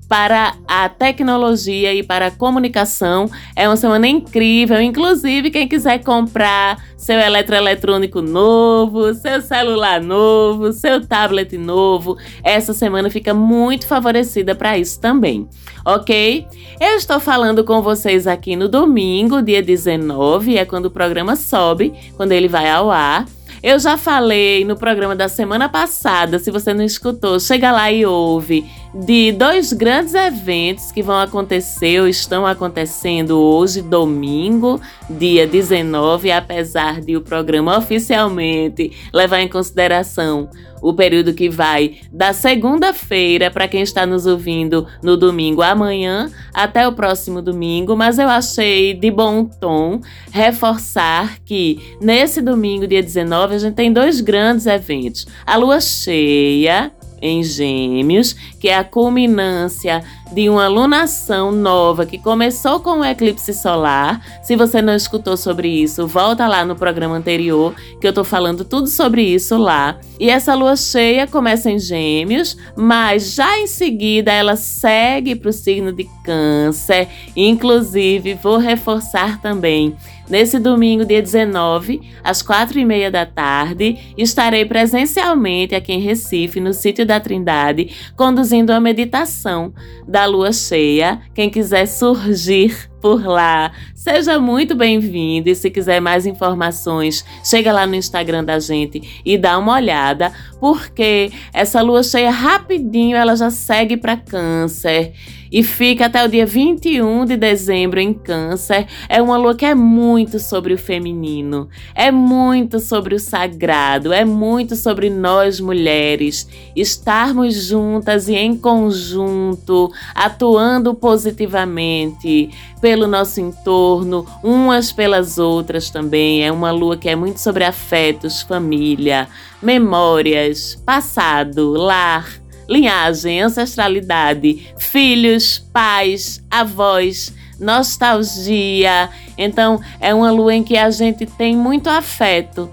para 0.07 0.55
a 0.67 0.87
tecnologia 0.87 1.93
e 1.93 2.03
para 2.03 2.27
a 2.27 2.31
comunicação. 2.31 3.29
É 3.55 3.67
uma 3.67 3.75
semana 3.75 4.07
incrível. 4.07 4.81
Inclusive, 4.81 5.51
quem 5.51 5.67
quiser 5.67 6.03
comprar 6.03 6.77
seu 6.97 7.19
eletroeletrônico 7.19 8.21
novo, 8.21 9.13
seu 9.13 9.41
celular 9.41 10.01
novo, 10.01 10.71
seu 10.73 11.05
tablet 11.05 11.57
novo, 11.57 12.17
essa 12.43 12.73
semana 12.73 13.09
fica 13.09 13.33
muito 13.33 13.85
favorecida 13.85 14.55
para 14.55 14.77
isso 14.77 14.99
também, 14.99 15.47
ok? 15.85 16.47
Eu 16.79 16.95
estou 16.95 17.19
falando 17.19 17.63
com 17.63 17.81
vocês 17.81 18.25
aqui 18.25 18.55
no 18.55 18.67
domingo, 18.67 19.41
dia 19.41 19.61
19, 19.61 20.57
é 20.57 20.65
quando 20.65 20.85
o 20.85 20.91
programa 20.91 21.35
sobe, 21.35 21.93
quando 22.17 22.31
ele 22.31 22.47
vai 22.47 22.69
ao 22.69 22.89
ar. 22.89 23.25
Eu 23.61 23.79
já 23.79 23.97
falei 23.97 24.63
no 24.63 24.75
programa 24.75 25.15
da 25.15 25.27
semana 25.27 25.67
passada, 25.67 26.37
se 26.37 26.51
você 26.51 26.73
não 26.73 26.83
escutou, 26.83 27.39
chega 27.39 27.71
lá 27.71 27.91
e 27.91 28.05
ouve, 28.05 28.63
de 28.95 29.33
dois 29.33 29.73
grandes 29.73 30.13
eventos 30.13 30.89
que 30.89 31.03
vão 31.03 31.19
acontecer 31.19 31.99
ou 31.99 32.07
estão 32.07 32.45
acontecendo 32.45 33.37
hoje, 33.37 33.81
domingo, 33.81 34.79
dia 35.09 35.45
19, 35.45 36.31
apesar 36.31 37.01
de 37.01 37.17
o 37.17 37.21
programa 37.21 37.77
oficialmente 37.77 38.93
levar 39.13 39.41
em 39.41 39.49
consideração 39.49 40.49
o 40.81 40.93
período 40.93 41.33
que 41.33 41.49
vai 41.49 41.95
da 42.11 42.31
segunda-feira 42.31 43.49
para 43.49 43.67
quem 43.67 43.81
está 43.81 44.05
nos 44.05 44.27
ouvindo 44.27 44.85
no 45.01 45.17
domingo 45.17 45.61
amanhã 45.61 46.31
até 46.53 46.87
o 46.87 46.93
próximo 46.93 47.41
domingo, 47.41 47.95
mas 47.97 48.19
eu 48.19 48.29
achei 48.29 48.93
de 48.93 49.09
bom 49.09 49.45
tom 49.45 49.99
reforçar 50.31 51.39
que 51.43 51.97
nesse 51.99 52.39
domingo, 52.41 52.85
dia 52.85 53.01
19, 53.01 53.55
a 53.55 53.57
gente 53.57 53.73
tem 53.73 53.91
dois 53.91 54.21
grandes 54.21 54.67
eventos. 54.67 55.25
A 55.45 55.57
lua 55.57 55.81
cheia, 55.81 56.91
em 57.25 57.43
Gêmeos, 57.43 58.33
que 58.59 58.69
é 58.69 58.77
a 58.77 58.83
culminância 58.83 60.03
de 60.31 60.49
uma 60.49 60.67
lunação 60.67 61.51
nova 61.51 62.05
que 62.05 62.17
começou 62.17 62.79
com 62.79 62.99
o 62.99 63.05
eclipse 63.05 63.53
solar. 63.53 64.21
Se 64.41 64.55
você 64.55 64.81
não 64.81 64.95
escutou 64.95 65.37
sobre 65.37 65.67
isso, 65.67 66.07
volta 66.07 66.47
lá 66.47 66.65
no 66.65 66.75
programa 66.75 67.15
anterior, 67.15 67.73
que 67.99 68.07
eu 68.07 68.13
tô 68.13 68.23
falando 68.23 68.65
tudo 68.65 68.87
sobre 68.87 69.21
isso 69.21 69.57
lá. 69.57 69.99
E 70.19 70.29
essa 70.29 70.53
lua 70.55 70.75
cheia 70.75 71.27
começa 71.27 71.69
em 71.69 71.79
Gêmeos, 71.79 72.57
mas 72.75 73.33
já 73.33 73.59
em 73.59 73.67
seguida 73.67 74.31
ela 74.31 74.55
segue 74.55 75.35
para 75.35 75.49
o 75.49 75.53
signo 75.53 75.91
de 75.91 76.07
Câncer. 76.23 77.07
Inclusive, 77.35 78.33
vou 78.35 78.57
reforçar 78.57 79.41
também 79.41 79.95
Nesse 80.27 80.57
domingo, 80.57 81.05
dia 81.05 81.21
19, 81.21 82.01
às 82.23 82.41
quatro 82.41 82.79
e 82.79 82.85
meia 82.85 83.11
da 83.11 83.27
tarde, 83.27 84.13
estarei 84.17 84.65
presencialmente 84.65 85.75
aqui 85.75 85.93
em 85.93 85.99
Recife, 85.99 86.59
no 86.59 86.73
sítio 86.73 87.05
da 87.05 87.19
Trindade, 87.19 87.91
conduzindo 88.15 88.71
a 88.71 88.79
meditação 88.79 89.71
da 90.15 90.25
lua 90.25 90.53
cheia. 90.53 91.19
Quem 91.33 91.49
quiser 91.49 91.85
surgir 91.87 92.89
por 93.01 93.27
lá, 93.27 93.73
seja 94.05 94.37
muito 94.37 94.75
bem-vindo. 94.75 95.49
E 95.49 95.55
se 95.55 95.71
quiser 95.71 95.99
mais 95.99 96.27
informações, 96.27 97.25
chega 97.43 97.73
lá 97.73 97.87
no 97.87 97.95
Instagram 97.95 98.43
da 98.43 98.59
gente 98.59 99.21
e 99.25 99.35
dá 99.35 99.57
uma 99.57 99.73
olhada, 99.73 100.31
porque 100.59 101.31
essa 101.51 101.81
lua 101.81 102.03
cheia 102.03 102.29
rapidinho 102.29 103.17
ela 103.17 103.35
já 103.35 103.49
segue 103.49 103.97
para 103.97 104.15
Câncer 104.15 105.11
e 105.55 105.63
fica 105.63 106.07
até 106.07 106.21
o 106.21 106.27
dia 106.27 106.45
21 106.45 107.23
de 107.23 107.37
dezembro 107.37 107.97
em 107.97 108.13
Câncer. 108.13 108.85
É 109.07 109.21
uma 109.21 109.37
lua 109.37 109.55
que 109.55 109.63
é 109.63 109.73
muito 109.73 110.37
sobre 110.37 110.73
o 110.73 110.77
feminino, 110.77 111.69
é 111.95 112.11
muito 112.11 112.77
sobre 112.77 113.15
o 113.15 113.19
sagrado, 113.19 114.11
é 114.11 114.25
muito 114.25 114.75
sobre 114.75 115.09
nós 115.09 115.61
mulheres 115.61 116.45
estarmos 116.75 117.55
juntas 117.55 118.27
e 118.27 118.35
em 118.35 118.57
conjunto, 118.57 119.89
atuando 120.13 120.93
positivamente 120.93 122.49
pelo 122.81 123.07
nosso 123.07 123.39
entorno, 123.39 123.94
umas 124.43 124.91
pelas 124.91 125.37
outras 125.37 125.89
também. 125.89 126.43
É 126.43 126.51
uma 126.51 126.71
lua 126.71 126.97
que 126.97 127.09
é 127.09 127.15
muito 127.15 127.39
sobre 127.39 127.63
afetos, 127.63 128.41
família, 128.41 129.27
memórias, 129.61 130.75
passado, 130.85 131.71
lar 131.71 132.45
linhagem, 132.67 133.41
ancestralidade, 133.41 134.73
filhos, 134.77 135.59
pais, 135.71 136.43
avós, 136.49 137.33
nostalgia. 137.59 139.09
Então, 139.37 139.79
é 139.99 140.13
uma 140.13 140.31
lua 140.31 140.53
em 140.55 140.63
que 140.63 140.77
a 140.77 140.89
gente 140.89 141.25
tem 141.25 141.55
muito 141.55 141.89
afeto 141.89 142.69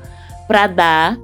para 0.46 0.66
dar, 0.66 1.18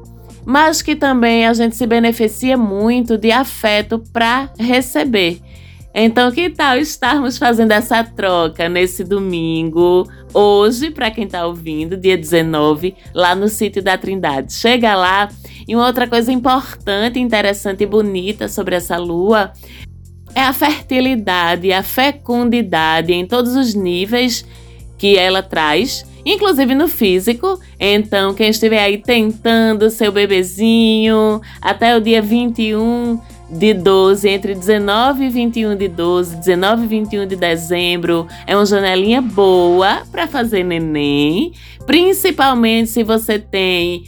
mas 0.44 0.82
que 0.82 0.94
também 0.96 1.46
a 1.46 1.52
gente 1.52 1.76
se 1.76 1.86
beneficia 1.86 2.56
muito 2.56 3.18
de 3.18 3.30
afeto 3.30 4.02
para 4.12 4.50
receber. 4.58 5.40
Então, 5.94 6.30
que 6.30 6.50
tal 6.50 6.76
estarmos 6.76 7.38
fazendo 7.38 7.72
essa 7.72 8.04
troca 8.04 8.68
nesse 8.68 9.02
domingo, 9.02 10.08
hoje, 10.32 10.90
para 10.90 11.10
quem 11.10 11.24
está 11.24 11.46
ouvindo, 11.46 11.96
dia 11.96 12.16
19, 12.16 12.94
lá 13.14 13.34
no 13.34 13.48
sítio 13.48 13.82
da 13.82 13.96
Trindade? 13.96 14.52
Chega 14.52 14.94
lá. 14.94 15.28
E 15.66 15.74
uma 15.74 15.86
outra 15.86 16.06
coisa 16.06 16.30
importante, 16.30 17.18
interessante 17.18 17.82
e 17.82 17.86
bonita 17.86 18.48
sobre 18.48 18.76
essa 18.76 18.96
lua 18.96 19.52
é 20.34 20.42
a 20.42 20.52
fertilidade, 20.52 21.72
a 21.72 21.82
fecundidade 21.82 23.12
em 23.12 23.26
todos 23.26 23.56
os 23.56 23.74
níveis 23.74 24.44
que 24.96 25.16
ela 25.16 25.42
traz, 25.42 26.04
inclusive 26.24 26.74
no 26.74 26.86
físico. 26.86 27.58
Então, 27.78 28.34
quem 28.34 28.50
estiver 28.50 28.80
aí 28.80 28.98
tentando 28.98 29.90
seu 29.90 30.12
bebezinho 30.12 31.40
até 31.60 31.96
o 31.96 32.00
dia 32.00 32.20
21 32.20 33.18
de 33.50 33.72
12, 33.74 34.28
entre 34.28 34.54
19 34.54 35.24
e 35.24 35.28
21 35.30 35.76
de 35.76 35.88
12, 35.88 36.36
19 36.36 36.84
e 36.84 36.86
21 36.86 37.26
de 37.26 37.36
dezembro. 37.36 38.26
É 38.46 38.54
uma 38.54 38.66
janelinha 38.66 39.22
boa 39.22 40.02
para 40.10 40.26
fazer 40.26 40.64
neném, 40.64 41.52
principalmente 41.86 42.90
se 42.90 43.02
você 43.02 43.38
tem 43.38 44.04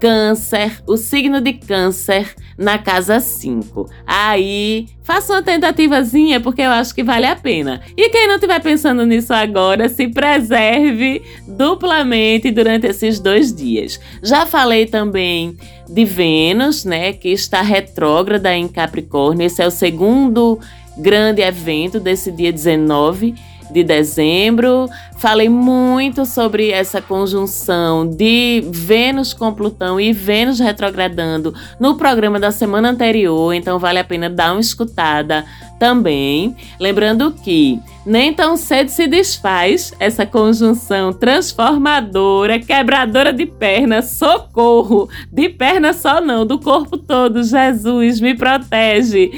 Câncer, 0.00 0.82
o 0.86 0.96
signo 0.96 1.40
de 1.40 1.52
Câncer 1.52 2.34
na 2.56 2.78
casa 2.78 3.20
5. 3.20 3.88
Aí, 4.06 4.86
faça 5.02 5.34
uma 5.34 5.42
tentativazinha 5.42 6.40
porque 6.40 6.62
eu 6.62 6.70
acho 6.70 6.94
que 6.94 7.04
vale 7.04 7.26
a 7.26 7.36
pena. 7.36 7.82
E 7.96 8.08
quem 8.08 8.26
não 8.26 8.36
estiver 8.36 8.60
pensando 8.60 9.04
nisso 9.04 9.32
agora, 9.34 9.88
se 9.88 10.08
preserve 10.08 11.22
duplamente 11.46 12.50
durante 12.50 12.86
esses 12.86 13.20
dois 13.20 13.54
dias. 13.54 14.00
Já 14.22 14.46
falei 14.46 14.86
também 14.86 15.56
de 15.88 16.04
Vênus, 16.04 16.84
né, 16.84 17.12
que 17.12 17.28
está 17.28 17.60
retrógrada 17.60 18.54
em 18.54 18.66
Capricórnio. 18.66 19.46
Esse 19.46 19.62
é 19.62 19.66
o 19.66 19.70
segundo 19.70 20.58
grande 20.96 21.42
evento 21.42 22.00
desse 22.00 22.32
dia 22.32 22.52
19 22.52 23.34
de 23.72 23.82
dezembro. 23.82 24.88
Falei 25.18 25.48
muito 25.48 26.24
sobre 26.24 26.70
essa 26.70 27.00
conjunção 27.00 28.06
de 28.06 28.64
Vênus 28.70 29.34
com 29.34 29.52
Plutão 29.52 30.00
e 30.00 30.12
Vênus 30.12 30.58
retrogradando 30.58 31.54
no 31.78 31.96
programa 31.96 32.40
da 32.40 32.50
semana 32.50 32.90
anterior, 32.90 33.52
então 33.52 33.78
vale 33.78 33.98
a 33.98 34.04
pena 34.04 34.30
dar 34.30 34.52
uma 34.52 34.60
escutada 34.60 35.44
também. 35.78 36.54
Lembrando 36.78 37.32
que 37.32 37.80
nem 38.04 38.32
tão 38.32 38.56
cedo 38.56 38.88
se 38.88 39.06
desfaz 39.06 39.92
essa 39.98 40.24
conjunção 40.24 41.12
transformadora, 41.12 42.58
quebradora 42.58 43.32
de 43.32 43.46
perna, 43.46 44.02
socorro! 44.02 45.08
De 45.30 45.48
perna 45.48 45.92
só 45.92 46.20
não, 46.20 46.46
do 46.46 46.58
corpo 46.58 46.96
todo. 46.96 47.42
Jesus, 47.42 48.20
me 48.20 48.34
protege! 48.34 49.30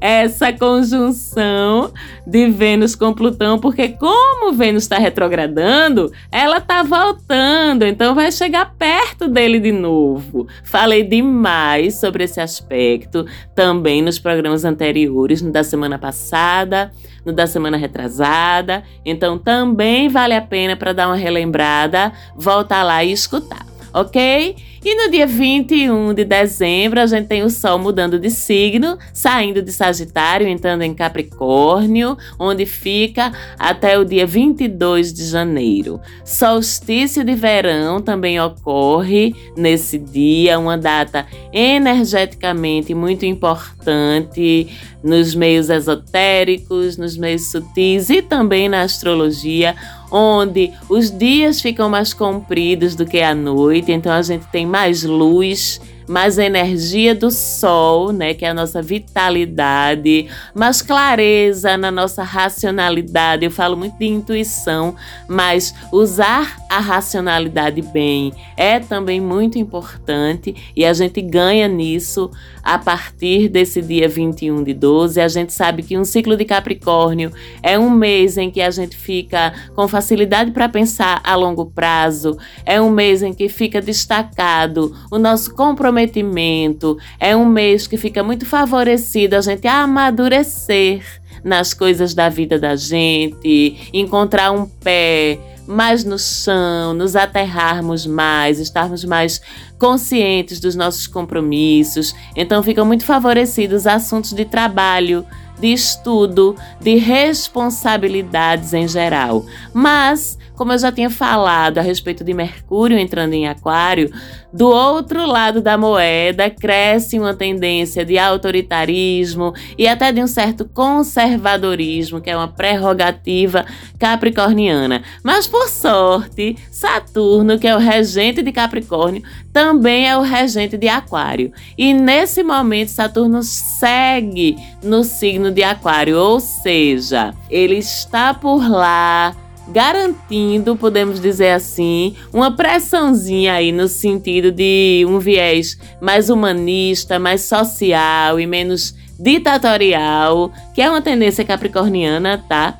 Essa 0.00 0.52
conjunção 0.52 1.92
de 2.26 2.48
Vênus 2.48 2.94
com 2.94 3.12
Plutão, 3.12 3.58
porque 3.58 3.88
como 3.88 4.52
Vênus 4.52 4.84
está 4.84 4.98
retrogradando, 4.98 6.10
ela 6.32 6.58
está 6.58 6.82
voltando, 6.82 7.84
então 7.84 8.14
vai 8.14 8.32
chegar 8.32 8.74
perto 8.78 9.28
dele 9.28 9.60
de 9.60 9.72
novo. 9.72 10.46
Falei 10.64 11.02
demais 11.02 11.96
sobre 11.96 12.24
esse 12.24 12.40
aspecto 12.40 13.26
também 13.54 14.00
nos 14.00 14.18
programas 14.18 14.64
anteriores, 14.64 15.42
no 15.42 15.52
da 15.52 15.62
semana 15.62 15.98
passada, 15.98 16.90
no 17.24 17.32
da 17.32 17.46
semana 17.46 17.76
retrasada, 17.76 18.82
então 19.04 19.38
também 19.38 20.08
vale 20.08 20.34
a 20.34 20.40
pena 20.40 20.76
para 20.76 20.92
dar 20.92 21.08
uma 21.08 21.16
relembrada, 21.16 22.12
voltar 22.34 22.82
lá 22.82 23.04
e 23.04 23.12
escutar, 23.12 23.66
ok? 23.92 24.69
E 24.82 24.94
no 24.94 25.10
dia 25.10 25.26
21 25.26 26.14
de 26.14 26.24
dezembro, 26.24 27.00
a 27.00 27.06
gente 27.06 27.26
tem 27.26 27.42
o 27.42 27.50
Sol 27.50 27.78
mudando 27.78 28.18
de 28.18 28.30
signo, 28.30 28.96
saindo 29.12 29.60
de 29.60 29.70
Sagitário, 29.70 30.48
entrando 30.48 30.80
em 30.80 30.94
Capricórnio, 30.94 32.16
onde 32.38 32.64
fica 32.64 33.30
até 33.58 33.98
o 33.98 34.06
dia 34.06 34.26
22 34.26 35.12
de 35.12 35.26
janeiro. 35.26 36.00
Solstício 36.24 37.22
de 37.22 37.34
verão 37.34 38.00
também 38.00 38.40
ocorre 38.40 39.34
nesse 39.54 39.98
dia, 39.98 40.58
uma 40.58 40.78
data 40.78 41.26
energeticamente 41.52 42.94
muito 42.94 43.26
importante 43.26 44.66
nos 45.04 45.34
meios 45.34 45.68
esotéricos, 45.68 46.96
nos 46.96 47.18
meios 47.18 47.50
sutis 47.50 48.08
e 48.08 48.22
também 48.22 48.66
na 48.66 48.80
astrologia 48.80 49.76
onde 50.10 50.72
os 50.88 51.10
dias 51.10 51.60
ficam 51.60 51.88
mais 51.88 52.12
compridos 52.12 52.94
do 52.94 53.06
que 53.06 53.20
a 53.20 53.34
noite, 53.34 53.92
então 53.92 54.12
a 54.12 54.22
gente 54.22 54.46
tem 54.46 54.66
mais 54.66 55.02
luz, 55.02 55.80
mais 56.08 56.38
energia 56.38 57.14
do 57.14 57.30
sol, 57.30 58.12
né, 58.12 58.34
que 58.34 58.44
é 58.44 58.48
a 58.48 58.54
nossa 58.54 58.82
vitalidade, 58.82 60.26
mais 60.52 60.82
clareza 60.82 61.76
na 61.76 61.90
nossa 61.90 62.24
racionalidade. 62.24 63.44
Eu 63.44 63.50
falo 63.50 63.76
muito 63.76 63.96
de 63.96 64.06
intuição, 64.06 64.96
mas 65.28 65.72
usar 65.92 66.59
a 66.70 66.78
racionalidade 66.78 67.82
bem 67.82 68.32
é 68.56 68.78
também 68.78 69.20
muito 69.20 69.58
importante 69.58 70.54
e 70.76 70.84
a 70.84 70.92
gente 70.92 71.20
ganha 71.20 71.66
nisso 71.66 72.30
a 72.62 72.78
partir 72.78 73.48
desse 73.48 73.82
dia 73.82 74.08
21 74.08 74.62
de 74.62 74.72
12. 74.72 75.20
A 75.20 75.26
gente 75.26 75.52
sabe 75.52 75.82
que 75.82 75.98
um 75.98 76.04
ciclo 76.04 76.36
de 76.36 76.44
Capricórnio 76.44 77.32
é 77.60 77.76
um 77.76 77.90
mês 77.90 78.38
em 78.38 78.52
que 78.52 78.60
a 78.60 78.70
gente 78.70 78.96
fica 78.96 79.52
com 79.74 79.88
facilidade 79.88 80.52
para 80.52 80.68
pensar 80.68 81.20
a 81.24 81.34
longo 81.34 81.66
prazo, 81.66 82.38
é 82.64 82.80
um 82.80 82.90
mês 82.90 83.20
em 83.20 83.34
que 83.34 83.48
fica 83.48 83.82
destacado 83.82 84.94
o 85.10 85.18
nosso 85.18 85.52
comprometimento, 85.52 86.96
é 87.18 87.34
um 87.34 87.46
mês 87.46 87.88
que 87.88 87.96
fica 87.96 88.22
muito 88.22 88.46
favorecido 88.46 89.34
a 89.34 89.40
gente 89.40 89.66
amadurecer 89.66 91.02
nas 91.42 91.74
coisas 91.74 92.14
da 92.14 92.28
vida 92.28 92.58
da 92.58 92.76
gente, 92.76 93.88
encontrar 93.92 94.52
um 94.52 94.66
pé 94.66 95.49
mais 95.70 96.04
no 96.04 96.18
chão, 96.18 96.92
nos 96.92 97.14
aterrarmos 97.14 98.04
mais, 98.04 98.58
estarmos 98.58 99.04
mais 99.04 99.40
conscientes 99.78 100.58
dos 100.58 100.74
nossos 100.74 101.06
compromissos. 101.06 102.14
Então 102.34 102.62
ficam 102.62 102.84
muito 102.84 103.04
favorecidos 103.04 103.86
assuntos 103.86 104.32
de 104.32 104.44
trabalho, 104.44 105.24
de 105.60 105.72
estudo, 105.72 106.56
de 106.80 106.96
responsabilidades 106.96 108.74
em 108.74 108.88
geral. 108.88 109.44
Mas 109.72 110.38
como 110.60 110.72
eu 110.72 110.78
já 110.78 110.92
tinha 110.92 111.08
falado 111.08 111.78
a 111.78 111.82
respeito 111.82 112.22
de 112.22 112.34
Mercúrio 112.34 112.98
entrando 112.98 113.32
em 113.32 113.48
Aquário, 113.48 114.12
do 114.52 114.68
outro 114.68 115.26
lado 115.26 115.60
da 115.60 115.78
moeda 115.78 116.50
cresce 116.50 117.18
uma 117.18 117.34
tendência 117.34 118.04
de 118.04 118.18
autoritarismo 118.18 119.54
e 119.78 119.86
até 119.86 120.10
de 120.12 120.22
um 120.22 120.26
certo 120.26 120.64
conservadorismo, 120.64 122.20
que 122.20 122.30
é 122.30 122.36
uma 122.36 122.48
prerrogativa 122.48 123.64
capricorniana. 123.98 125.02
Mas 125.22 125.46
por 125.46 125.68
sorte, 125.68 126.56
Saturno, 126.70 127.58
que 127.58 127.68
é 127.68 127.76
o 127.76 127.78
regente 127.78 128.42
de 128.42 128.52
Capricórnio, 128.52 129.22
também 129.52 130.08
é 130.08 130.16
o 130.16 130.22
regente 130.22 130.76
de 130.76 130.88
Aquário. 130.88 131.52
E 131.76 131.92
nesse 131.92 132.42
momento, 132.42 132.88
Saturno 132.88 133.42
segue 133.42 134.56
no 134.82 135.04
signo 135.04 135.50
de 135.50 135.62
Aquário, 135.62 136.18
ou 136.18 136.40
seja, 136.40 137.34
ele 137.50 137.76
está 137.76 138.34
por 138.34 138.68
lá 138.68 139.34
garantindo, 139.70 140.76
podemos 140.76 141.20
dizer 141.20 141.52
assim, 141.52 142.16
uma 142.32 142.54
pressãozinha 142.54 143.54
aí 143.54 143.72
no 143.72 143.88
sentido 143.88 144.50
de 144.50 145.04
um 145.08 145.18
viés 145.18 145.78
mais 146.00 146.28
humanista, 146.28 147.18
mais 147.18 147.42
social 147.42 148.38
e 148.40 148.46
menos 148.46 148.94
ditatorial, 149.18 150.52
que 150.74 150.80
é 150.80 150.90
uma 150.90 151.02
tendência 151.02 151.44
capricorniana, 151.44 152.44
tá? 152.48 152.78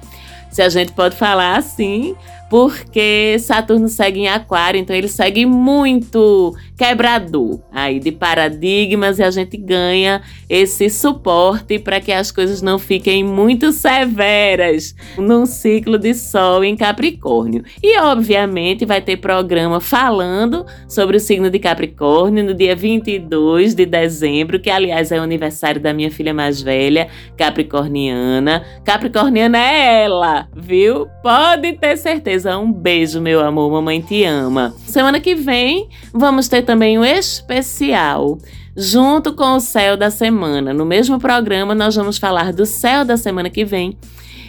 Se 0.50 0.62
a 0.62 0.68
gente 0.68 0.92
pode 0.92 1.14
falar 1.16 1.57
assim, 1.57 2.16
porque 2.51 3.37
Saturno 3.39 3.89
segue 3.89 4.19
em 4.19 4.29
Aquário, 4.29 4.81
então 4.81 4.95
ele 4.95 5.07
segue 5.07 5.47
muito 5.47 6.53
quebrador 6.77 7.61
aí 7.71 8.01
de 8.01 8.11
paradigmas 8.11 9.19
e 9.21 9.23
a 9.23 9.31
gente 9.31 9.57
ganha 9.57 10.21
esse 10.49 10.91
suporte 10.91 11.79
para 11.79 12.01
que 12.01 12.11
as 12.11 12.33
coisas 12.33 12.61
não 12.61 12.77
fiquem 12.79 13.23
muito 13.23 13.71
severas 13.71 14.97
num 15.17 15.47
ciclo 15.47 15.97
de 15.97 16.13
Sol 16.13 16.65
em 16.65 16.77
Capricórnio. 16.77 17.63
E 17.81 17.97
obviamente 18.01 18.85
vai 18.85 19.01
ter 19.01 19.19
programa 19.19 19.79
falando 19.79 20.67
sobre 20.89 21.19
o 21.19 21.21
signo 21.21 21.51
de 21.51 21.59
Capricórnio 21.61 22.43
no 22.43 22.55
dia 22.55 22.75
22 22.75 23.75
de 23.75 23.87
dezembro, 23.87 24.59
que 24.59 24.71
aliás 24.71 25.13
é 25.13 25.21
o 25.21 25.23
aniversário 25.23 25.81
da 25.81 25.93
minha 25.93 26.11
filha 26.11 26.35
mais 26.35 26.61
velha, 26.61 27.09
capricorniana. 27.37 28.65
Capricorniana 28.85 29.59
é 29.59 30.03
ela, 30.05 30.49
viu? 30.57 31.07
Pode 31.23 31.75
ter 31.75 31.97
certeza. 31.97 32.39
Um 32.46 32.72
beijo, 32.72 33.20
meu 33.20 33.40
amor, 33.40 33.70
mamãe 33.70 34.00
te 34.00 34.24
ama. 34.24 34.74
Semana 34.87 35.20
que 35.20 35.35
vem 35.35 35.88
vamos 36.12 36.48
ter 36.48 36.62
também 36.62 36.98
um 36.98 37.05
especial 37.05 38.38
junto 38.76 39.33
com 39.35 39.57
o 39.57 39.61
céu 39.61 39.96
da 39.96 40.11
semana. 40.11 40.72
No 40.72 40.85
mesmo 40.85 41.18
programa, 41.18 41.74
nós 41.74 41.94
vamos 41.94 42.18
falar 42.18 42.53
do 42.53 42.64
céu 42.64 43.05
da 43.05 43.16
semana 43.16 43.50
que 43.50 43.64
vem 43.64 43.96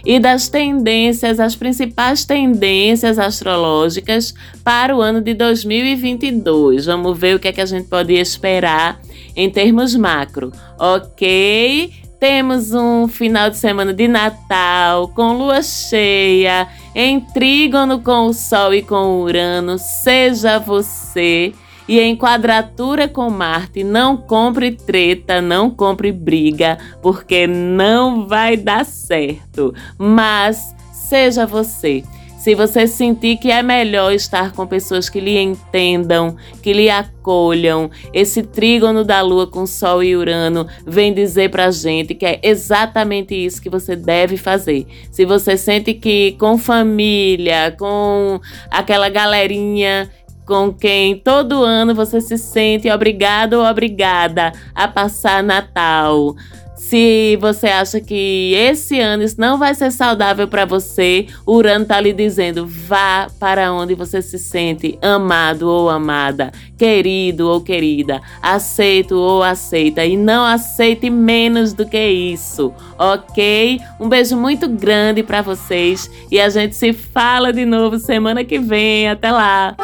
e 0.05 0.19
das 0.19 0.49
tendências, 0.49 1.39
as 1.39 1.55
principais 1.55 2.25
tendências 2.25 3.19
astrológicas 3.19 4.33
para 4.63 4.95
o 4.95 5.01
ano 5.01 5.21
de 5.21 5.33
2022. 5.33 6.85
Vamos 6.85 7.17
ver 7.17 7.35
o 7.35 7.39
que 7.39 7.47
é 7.47 7.51
que 7.51 7.61
a 7.61 7.65
gente 7.65 7.87
pode 7.87 8.13
esperar 8.13 8.99
em 9.35 9.49
termos 9.49 9.95
macro, 9.95 10.51
ok? 10.79 11.91
Temos 12.21 12.71
um 12.71 13.07
final 13.07 13.49
de 13.49 13.57
semana 13.57 13.91
de 13.91 14.07
Natal 14.07 15.07
com 15.07 15.33
lua 15.33 15.63
cheia, 15.63 16.67
em 16.93 17.19
trígono 17.19 17.99
com 17.99 18.27
o 18.27 18.33
Sol 18.33 18.75
e 18.75 18.83
com 18.83 19.21
Urano. 19.23 19.79
Seja 19.79 20.59
você 20.59 21.51
e 21.87 21.99
em 21.99 22.15
quadratura 22.15 23.07
com 23.07 23.27
Marte, 23.31 23.83
não 23.83 24.15
compre 24.15 24.71
treta, 24.71 25.41
não 25.41 25.71
compre 25.71 26.11
briga, 26.11 26.77
porque 27.01 27.47
não 27.47 28.27
vai 28.27 28.55
dar 28.55 28.85
certo. 28.85 29.73
Mas 29.97 30.75
seja 30.93 31.47
você. 31.47 32.03
Se 32.41 32.55
você 32.55 32.87
sentir 32.87 33.37
que 33.37 33.51
é 33.51 33.61
melhor 33.61 34.11
estar 34.11 34.51
com 34.51 34.65
pessoas 34.65 35.07
que 35.07 35.19
lhe 35.19 35.37
entendam, 35.37 36.35
que 36.63 36.73
lhe 36.73 36.89
acolham, 36.89 37.91
esse 38.11 38.41
trígono 38.41 39.05
da 39.05 39.21
Lua 39.21 39.45
com 39.45 39.67
Sol 39.67 40.01
e 40.01 40.15
Urano 40.15 40.65
vem 40.83 41.13
dizer 41.13 41.51
pra 41.51 41.69
gente 41.69 42.15
que 42.15 42.25
é 42.25 42.39
exatamente 42.41 43.35
isso 43.35 43.61
que 43.61 43.69
você 43.69 43.95
deve 43.95 44.37
fazer. 44.37 44.87
Se 45.11 45.23
você 45.23 45.55
sente 45.55 45.93
que 45.93 46.31
com 46.39 46.57
família, 46.57 47.75
com 47.77 48.41
aquela 48.71 49.07
galerinha 49.07 50.09
com 50.43 50.73
quem 50.73 51.15
todo 51.15 51.63
ano 51.63 51.93
você 51.93 52.19
se 52.19 52.39
sente 52.39 52.89
obrigado 52.89 53.53
ou 53.53 53.65
obrigada 53.65 54.51
a 54.73 54.87
passar 54.87 55.43
Natal. 55.43 56.35
Se 56.81 57.37
você 57.39 57.67
acha 57.67 58.01
que 58.01 58.53
esse 58.55 58.99
ano 58.99 59.21
isso 59.21 59.39
não 59.39 59.57
vai 59.57 59.73
ser 59.73 59.91
saudável 59.91 60.47
para 60.47 60.65
você, 60.65 61.27
o 61.45 61.53
Urano 61.53 61.85
tá 61.85 62.01
lhe 62.01 62.11
dizendo: 62.11 62.65
vá 62.65 63.27
para 63.39 63.71
onde 63.71 63.93
você 63.93 64.19
se 64.19 64.39
sente 64.39 64.97
amado 64.99 65.69
ou 65.69 65.89
amada, 65.89 66.51
querido 66.77 67.47
ou 67.47 67.61
querida, 67.61 68.19
aceito 68.41 69.15
ou 69.15 69.43
aceita 69.43 70.03
e 70.03 70.17
não 70.17 70.43
aceite 70.43 71.09
menos 71.09 71.71
do 71.71 71.87
que 71.87 72.03
isso, 72.03 72.73
ok? 72.97 73.79
Um 73.99 74.09
beijo 74.09 74.35
muito 74.35 74.67
grande 74.67 75.21
para 75.21 75.43
vocês 75.43 76.09
e 76.31 76.41
a 76.41 76.49
gente 76.49 76.75
se 76.75 76.91
fala 76.93 77.53
de 77.53 77.63
novo 77.63 77.99
semana 77.99 78.43
que 78.43 78.57
vem. 78.57 79.07
Até 79.07 79.31
lá! 79.31 79.77